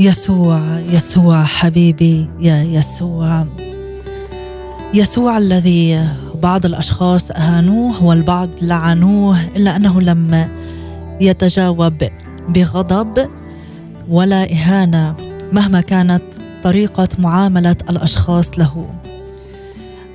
يسوع 0.00 0.60
يسوع 0.92 1.44
حبيبي 1.44 2.30
يا 2.40 2.62
يسوع. 2.62 3.46
يسوع 4.94 5.38
الذي 5.38 6.23
بعض 6.42 6.66
الأشخاص 6.66 7.30
اهانوه 7.30 8.04
والبعض 8.04 8.48
لعنوه 8.62 9.44
إلا 9.44 9.76
أنه 9.76 10.00
لم 10.00 10.48
يتجاوب 11.20 12.04
بغضب 12.48 13.28
ولا 14.08 14.52
إهانة 14.52 15.16
مهما 15.52 15.80
كانت 15.80 16.22
طريقة 16.62 17.08
معاملة 17.18 17.76
الأشخاص 17.90 18.58
له. 18.58 18.90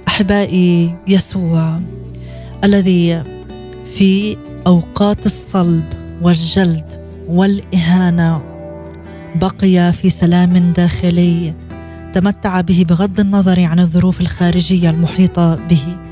أحبائي 0.08 0.96
يسوع 1.08 1.80
الذي 2.64 3.24
في 3.98 4.38
أوقات 4.68 5.26
الصلب 5.26 5.84
والجلد 6.22 7.00
والإهانة 7.28 8.42
بقي 9.36 9.94
في 9.94 10.10
سلام 10.10 10.74
داخلي 10.74 11.54
تمتع 12.14 12.62
به 12.62 12.86
بغض 12.90 13.20
النظر 13.20 13.64
عن 13.64 13.80
الظروف 13.80 14.22
الخارجية 14.22 14.90
المحيطة 14.90 15.56
به. 15.56 16.09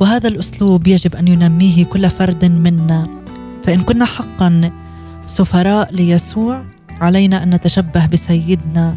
وهذا 0.00 0.28
الأسلوب 0.28 0.86
يجب 0.86 1.14
أن 1.16 1.28
ينميه 1.28 1.84
كل 1.84 2.10
فرد 2.10 2.44
منا. 2.44 3.08
فإن 3.64 3.82
كنا 3.82 4.04
حقا 4.04 4.70
سفراء 5.26 5.94
ليسوع 5.94 6.64
علينا 7.00 7.42
أن 7.42 7.54
نتشبه 7.54 8.06
بسيدنا. 8.06 8.94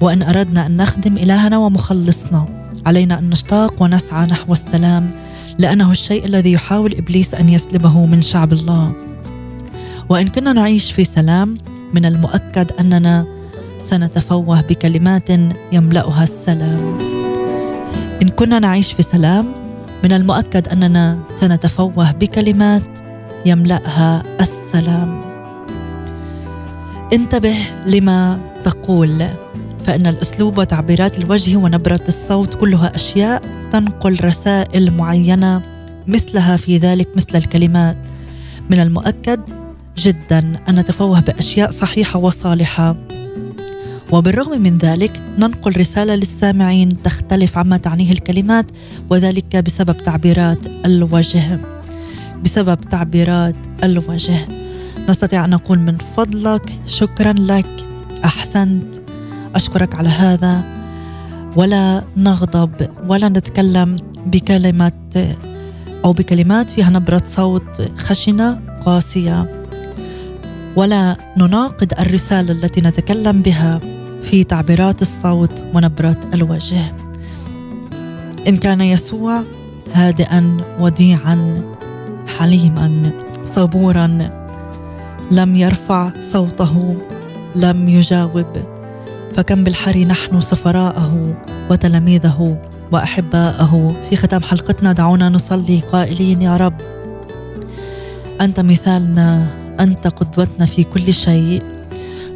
وإن 0.00 0.22
أردنا 0.22 0.66
أن 0.66 0.76
نخدم 0.76 1.16
إلهنا 1.16 1.58
ومخلصنا 1.58 2.46
علينا 2.86 3.18
أن 3.18 3.30
نشتاق 3.30 3.82
ونسعى 3.82 4.26
نحو 4.26 4.52
السلام 4.52 5.10
لأنه 5.58 5.90
الشيء 5.90 6.24
الذي 6.24 6.52
يحاول 6.52 6.94
إبليس 6.94 7.34
أن 7.34 7.48
يسلبه 7.48 8.06
من 8.06 8.22
شعب 8.22 8.52
الله. 8.52 8.92
وإن 10.08 10.28
كنا 10.28 10.52
نعيش 10.52 10.92
في 10.92 11.04
سلام 11.04 11.54
من 11.94 12.04
المؤكد 12.04 12.72
أننا 12.80 13.26
سنتفوه 13.78 14.60
بكلمات 14.60 15.30
يملأها 15.72 16.22
السلام. 16.22 16.98
إن 18.22 18.28
كنا 18.28 18.58
نعيش 18.58 18.92
في 18.92 19.02
سلام 19.02 19.67
من 20.04 20.12
المؤكد 20.12 20.68
أننا 20.68 21.18
سنتفوه 21.40 22.12
بكلمات 22.12 22.98
يملأها 23.46 24.22
السلام. 24.40 25.20
انتبه 27.12 27.56
لما 27.86 28.40
تقول 28.64 29.24
فإن 29.84 30.06
الأسلوب 30.06 30.58
وتعبيرات 30.58 31.18
الوجه 31.18 31.56
ونبرة 31.56 32.00
الصوت 32.08 32.54
كلها 32.54 32.96
أشياء 32.96 33.42
تنقل 33.72 34.24
رسائل 34.24 34.90
معينة 34.90 35.62
مثلها 36.06 36.56
في 36.56 36.78
ذلك 36.78 37.08
مثل 37.16 37.38
الكلمات. 37.38 37.96
من 38.70 38.80
المؤكد 38.80 39.40
جدا 39.98 40.38
أن 40.68 40.74
نتفوه 40.74 41.20
بأشياء 41.20 41.70
صحيحة 41.70 42.18
وصالحة 42.18 42.96
وبالرغم 44.12 44.60
من 44.60 44.78
ذلك 44.78 45.22
ننقل 45.38 45.76
رسالة 45.76 46.14
للسامعين 46.14 47.02
تختلف 47.02 47.58
عما 47.58 47.76
تعنيه 47.76 48.12
الكلمات 48.12 48.66
وذلك 49.10 49.56
بسبب 49.56 49.96
تعبيرات 49.96 50.58
الوجه. 50.84 51.60
بسبب 52.44 52.80
تعبيرات 52.80 53.54
الوجه. 53.84 54.48
نستطيع 55.08 55.44
أن 55.44 55.50
نقول 55.50 55.78
من 55.78 55.98
فضلك 56.16 56.78
شكرا 56.86 57.32
لك 57.32 57.86
أحسنت. 58.24 58.96
أشكرك 59.54 59.94
على 59.94 60.08
هذا. 60.08 60.64
ولا 61.56 62.04
نغضب 62.16 62.72
ولا 63.08 63.28
نتكلم 63.28 63.96
بكلمه 64.26 64.92
أو 66.04 66.12
بكلمات 66.12 66.70
فيها 66.70 66.90
نبرة 66.90 67.22
صوت 67.26 67.98
خشنة 67.98 68.60
قاسية. 68.86 69.64
ولا 70.76 71.16
نناقض 71.36 71.92
الرسالة 72.00 72.52
التي 72.52 72.80
نتكلم 72.80 73.42
بها. 73.42 73.97
في 74.22 74.44
تعبيرات 74.44 75.02
الصوت 75.02 75.64
ونبرة 75.74 76.20
الوجه. 76.34 76.94
إن 78.48 78.56
كان 78.56 78.80
يسوع 78.80 79.42
هادئا 79.92 80.56
وديعا 80.80 81.62
حليما 82.38 83.10
صبورا 83.44 84.30
لم 85.30 85.56
يرفع 85.56 86.10
صوته 86.20 86.96
لم 87.56 87.88
يجاوب 87.88 88.56
فكم 89.34 89.64
بالحري 89.64 90.04
نحن 90.04 90.40
سفراءه 90.40 91.36
وتلاميذه 91.70 92.62
وأحباءه. 92.92 93.96
في 94.10 94.16
ختام 94.16 94.42
حلقتنا 94.42 94.92
دعونا 94.92 95.28
نصلي 95.28 95.80
قائلين 95.80 96.42
يا 96.42 96.56
رب 96.56 96.80
أنت 98.40 98.60
مثالنا 98.60 99.46
أنت 99.80 100.06
قدوتنا 100.06 100.66
في 100.66 100.84
كل 100.84 101.12
شيء. 101.12 101.62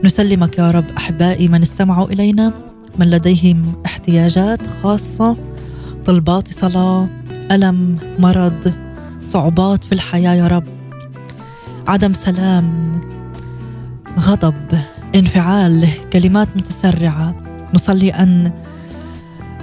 نسلمك 0.05 0.59
يا 0.59 0.71
رب 0.71 0.91
أحبائي 0.99 1.49
من 1.49 1.63
استمعوا 1.63 2.07
إلينا 2.07 2.53
من 2.99 3.11
لديهم 3.11 3.83
احتياجات 3.87 4.61
خاصة 4.83 5.37
طلبات 6.05 6.49
صلاة 6.49 7.09
ألم 7.53 7.99
مرض 8.19 8.73
صعوبات 9.21 9.85
في 9.85 9.93
الحياة 9.93 10.35
يا 10.35 10.47
رب. 10.47 10.65
عدم 11.89 12.15
سلام 12.15 13.01
غضب 14.19 14.55
انفعال 15.15 15.89
كلمات 16.13 16.49
متسرعة. 16.57 17.35
نصلي 17.75 18.11
أن 18.11 18.53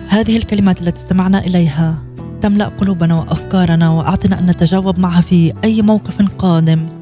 هذه 0.07 0.37
الكلمات 0.37 0.81
التي 0.81 0.99
استمعنا 0.99 1.39
إليها 1.39 2.03
تملأ 2.41 2.65
قلوبنا 2.65 3.15
وأفكارنا 3.15 3.89
وأعطنا 3.89 4.39
أن 4.39 4.45
نتجاوب 4.45 4.99
معها 4.99 5.21
في 5.21 5.53
أي 5.63 5.81
موقف 5.81 6.21
قادم. 6.37 6.98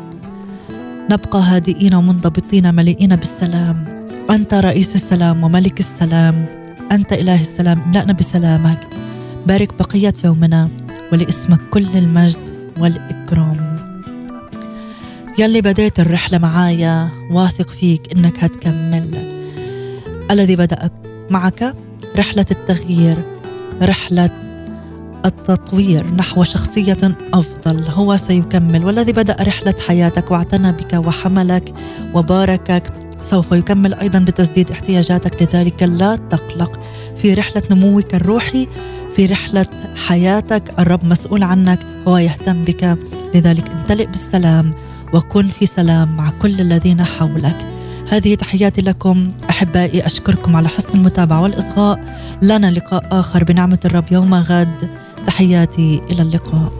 نبقى 1.11 1.39
هادئين 1.39 1.93
ومنضبطين 1.93 2.75
مليئين 2.75 3.15
بالسلام. 3.15 3.85
أنت 4.29 4.53
رئيس 4.53 4.95
السلام 4.95 5.43
وملك 5.43 5.79
السلام. 5.79 6.45
أنت 6.91 7.13
إله 7.13 7.41
السلام. 7.41 7.81
املانا 7.81 8.13
بسلامك. 8.13 8.87
بارك 9.47 9.73
بقية 9.79 10.13
يومنا 10.25 10.69
ولاسمك 11.11 11.59
كل 11.71 11.97
المجد 11.97 12.69
والإكرام. 12.79 13.77
يلي 15.39 15.61
بديت 15.61 15.99
الرحلة 15.99 16.37
معايا 16.37 17.09
واثق 17.31 17.69
فيك 17.69 18.01
إنك 18.15 18.43
هتكمل. 18.43 19.37
الذي 20.31 20.55
بدأ 20.55 20.89
معك 21.29 21.73
رحلة 22.17 22.45
التغيير 22.51 23.23
رحلة 23.81 24.46
التطوير 25.25 26.15
نحو 26.15 26.43
شخصية 26.43 27.17
أفضل. 27.33 27.83
هو 27.87 28.17
سيكمل. 28.17 28.85
والذي 28.85 29.11
بدأ 29.11 29.35
رحلة 29.41 29.73
حياتك 29.87 30.31
واعتنى 30.31 30.71
بك 30.71 30.93
وحملك 30.93 31.73
وباركك 32.13 32.91
سوف 33.21 33.51
يكمل 33.51 33.93
أيضا 33.93 34.19
بتسديد 34.19 34.71
احتياجاتك. 34.71 35.43
لذلك 35.43 35.83
لا 35.83 36.15
تقلق. 36.15 36.79
في 37.15 37.33
رحلة 37.33 37.63
نموك 37.71 38.15
الروحي 38.15 38.67
في 39.15 39.25
رحلة 39.25 39.67
حياتك 40.07 40.73
الرب 40.79 41.05
مسؤول 41.05 41.43
عنك 41.43 41.79
هو 42.07 42.17
يهتم 42.17 42.63
بك. 42.63 42.97
لذلك 43.35 43.69
امتلئ 43.69 44.05
بالسلام 44.05 44.73
وكن 45.13 45.47
في 45.47 45.65
سلام 45.65 46.15
مع 46.15 46.29
كل 46.29 46.61
الذين 46.61 47.03
حولك. 47.03 47.65
هذه 48.09 48.35
تحياتي 48.35 48.81
لكم. 48.81 49.29
أحبائي 49.49 50.05
أشكركم 50.05 50.55
على 50.55 50.67
حسن 50.67 50.89
المتابعة 50.95 51.41
والإصغاء. 51.41 51.99
لنا 52.41 52.71
لقاء 52.71 53.19
آخر 53.19 53.43
بنعمة 53.43 53.79
الرب 53.85 54.05
يوم 54.11 54.33
غد. 54.33 54.89
تحياتي 55.27 56.01
إلى 56.11 56.21
اللقاء. 56.21 56.71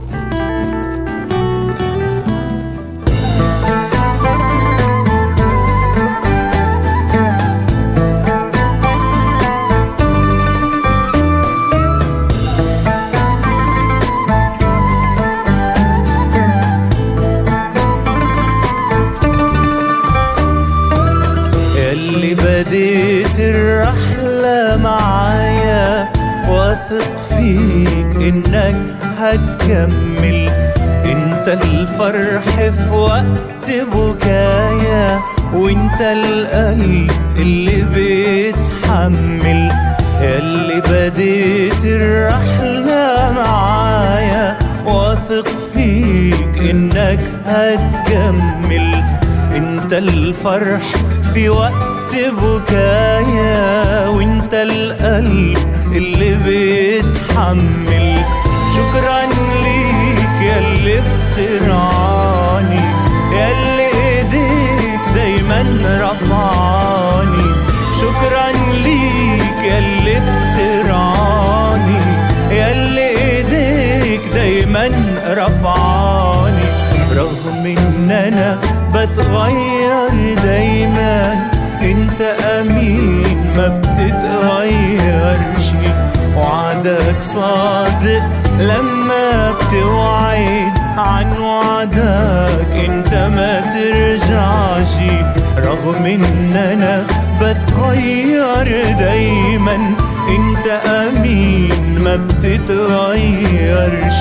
هتكمل. 29.27 30.49
انت 31.05 31.47
الفرح 31.63 32.43
في 32.69 32.89
وقت 32.91 33.71
بكايا 33.93 35.19
وانت 35.53 36.01
القلب 36.01 37.11
اللي 37.37 37.81
بيتحمل. 37.93 39.71
اللي 40.21 40.81
بديت 40.89 41.85
الرحلة 41.85 43.31
معايا 43.35 44.57
واثق 44.85 45.47
فيك 45.73 46.57
إنك 46.69 47.19
هتكمل. 47.45 49.03
انت 49.55 49.93
الفرح 49.93 50.83
في 51.33 51.49
وقت 51.49 52.15
بكايا 52.43 54.07
وانت 54.07 54.53
القلب 54.53 55.57
اللي 55.95 56.35
بيتحمل. 56.45 58.36
شكرا 58.77 59.21
ليك 59.63 60.37
ياللي 60.41 60.97
بترعاني 61.01 62.83
ياللي 63.33 63.89
ايديك 64.03 65.01
دايما 65.15 65.61
رفعاني. 66.01 67.47
شكرا 68.01 68.47
ليك 68.83 69.59
ياللي 69.63 70.17
بترعاني 70.19 71.99
ياللي 72.51 73.09
ايديك 73.21 74.23
دايما 74.33 74.85
رفعاني. 75.27 76.67
رغم 77.15 77.65
إن 77.65 78.11
أنا 78.11 78.59
بتغير 78.93 80.35
دايما 80.43 81.15
أنت 81.81 82.21
أمين 82.59 83.53
ما 83.57 83.67
بتتغيرش. 83.81 85.67
وعدك 86.37 87.15
صادق 87.33 88.23
لما 88.59 89.51
بتوعد 89.51 90.77
عن 90.97 91.37
وعدك. 91.41 92.71
انت 92.89 93.13
ما 93.13 93.61
ترجعش 93.73 94.95
رغم 95.57 96.05
ان 96.05 96.55
أنا 96.55 97.05
بتغير 97.41 98.95
دايما. 98.99 99.75
انت 100.29 100.67
أمين 100.85 101.99
ما 101.99 102.15
بتتغيرش. 102.15 104.19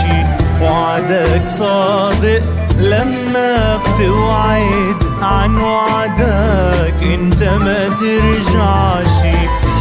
وعدك 0.63 1.45
صادق 1.45 2.43
لما 2.81 3.77
بتوعد 3.77 4.97
عن 5.23 5.57
وعدك. 5.57 6.95
انت 7.03 7.43
ما 7.43 7.89
ترجعش. 7.89 9.37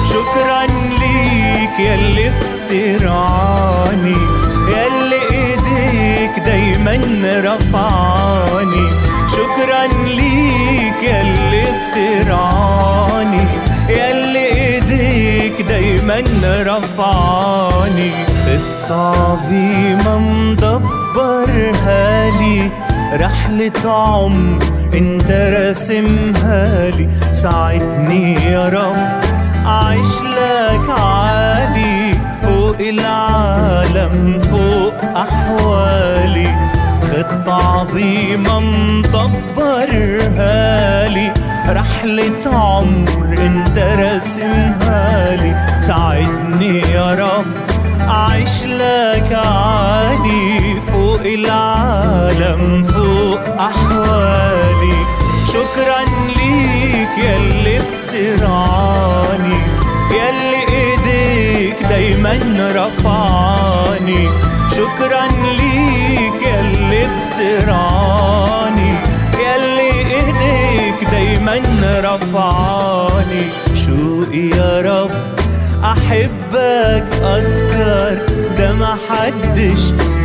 شكرا 0.10 0.66
ليك 1.78 1.88
ياللي 1.88 2.32
بترعاني 2.69 4.15
ياللي 4.69 5.21
إيديك 5.32 6.39
دايما 6.45 6.95
رفعاني 7.43 8.89
شكرا 9.28 9.88
ليك 10.07 11.03
ياللي 11.03 11.63
بترعاني 11.91 13.43
ياللي 13.89 14.45
إيديك 14.76 15.61
دايما 15.61 16.23
رفعاني 16.45 18.11
خطة 18.45 19.32
عظيمة 19.32 20.17
مدبرها 20.17 22.30
لي 22.39 22.69
رحلة 23.13 23.91
عمر 23.91 24.63
انت 24.93 25.32
راسمها 25.32 26.89
لي. 26.89 27.09
ساعدني 27.34 28.34
يا 28.45 28.69
رب 28.69 29.26
أعيش 29.67 30.21
لك 30.21 30.36
عالي 30.36 30.74
العالم 32.90 34.40
فوق 34.40 35.18
أحوالي. 35.18 36.56
خطة 37.02 37.80
عظيمة 37.80 38.60
مدبرها 39.06 40.54
لي. 41.08 41.34
رحلة 41.70 42.44
عمر 42.46 43.38
أنت 43.38 43.78
راسمها 43.78 45.36
لي. 45.36 45.82
ساعدني 45.82 46.80
يا 46.80 47.14
رب 47.14 47.46
أعيش 48.10 48.64
لك 48.64 49.40
عالي 49.46 50.82
فوق 50.92 51.22
العالم 51.22 52.84
فوق 52.84 53.44
أحوالي. 53.60 54.96
شكرا 55.48 56.02
ليك 56.28 57.18
ياللي 57.18 57.80
بترعاني 57.80 59.60
دايما 61.90 62.40
رفعاني 62.76 64.30
شكرا 64.72 65.28
ليك 65.58 66.42
ياللي 66.48 67.08
بترعاني 67.08 68.94
ياللي 69.46 69.92
إيديك 70.16 71.10
دايما 71.12 71.60
رفعاني 72.00 73.44
شوقي 73.74 74.50
يا 74.58 74.82
رب 74.82 75.12
أحبك 75.84 77.06
أكتر؟ 77.24 78.22
ده 78.58 78.74
ما 78.74 78.98
حدش 79.10 79.82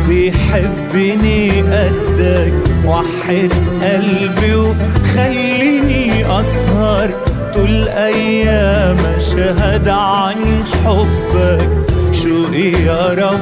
بيحبني 0.07 1.61
قدك. 1.61 2.53
وحد 2.85 3.51
قلبي 3.81 4.55
وخليني 4.55 6.25
أسهر. 6.39 7.11
طول 7.53 7.87
أيام 7.87 8.97
اشهد 9.17 9.89
عن 9.89 10.63
حبك. 10.85 11.69
شوقي 12.11 12.71
يا 12.71 13.07
رب؟ 13.13 13.39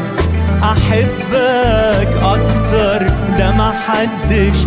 أحبك 0.63 2.11
أكتر. 2.23 3.07
ده 3.37 3.51
ما 3.51 3.73
حدش 3.87 4.59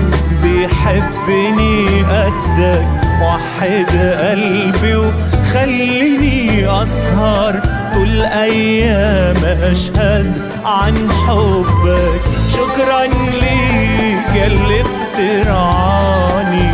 بيحبني 0.42 2.02
قدك. 2.02 2.86
وحد 3.22 3.96
قلبي 4.20 4.96
وخليني 4.96 6.66
أسهر. 6.82 7.60
طول 7.94 8.22
أيام 8.22 9.44
أشهد 9.44 10.32
عن 10.64 11.10
حبك. 11.10 12.20
شكرا 12.48 13.02
ليك 13.40 14.34
ياللي 14.34 14.82
بترعاني 14.82 16.66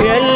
ياللي 0.00 0.35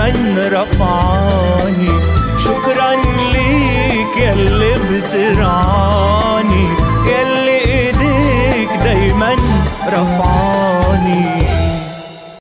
دايما 0.00 0.48
رفعاني 0.48 1.90
شكرا 2.38 2.90
ليك 3.32 4.16
ياللي 4.16 4.72
بترعاني 4.90 6.68
ياللي 7.06 7.58
إيديك 7.64 8.70
دايما 8.84 9.36
رفعاني 9.86 10.59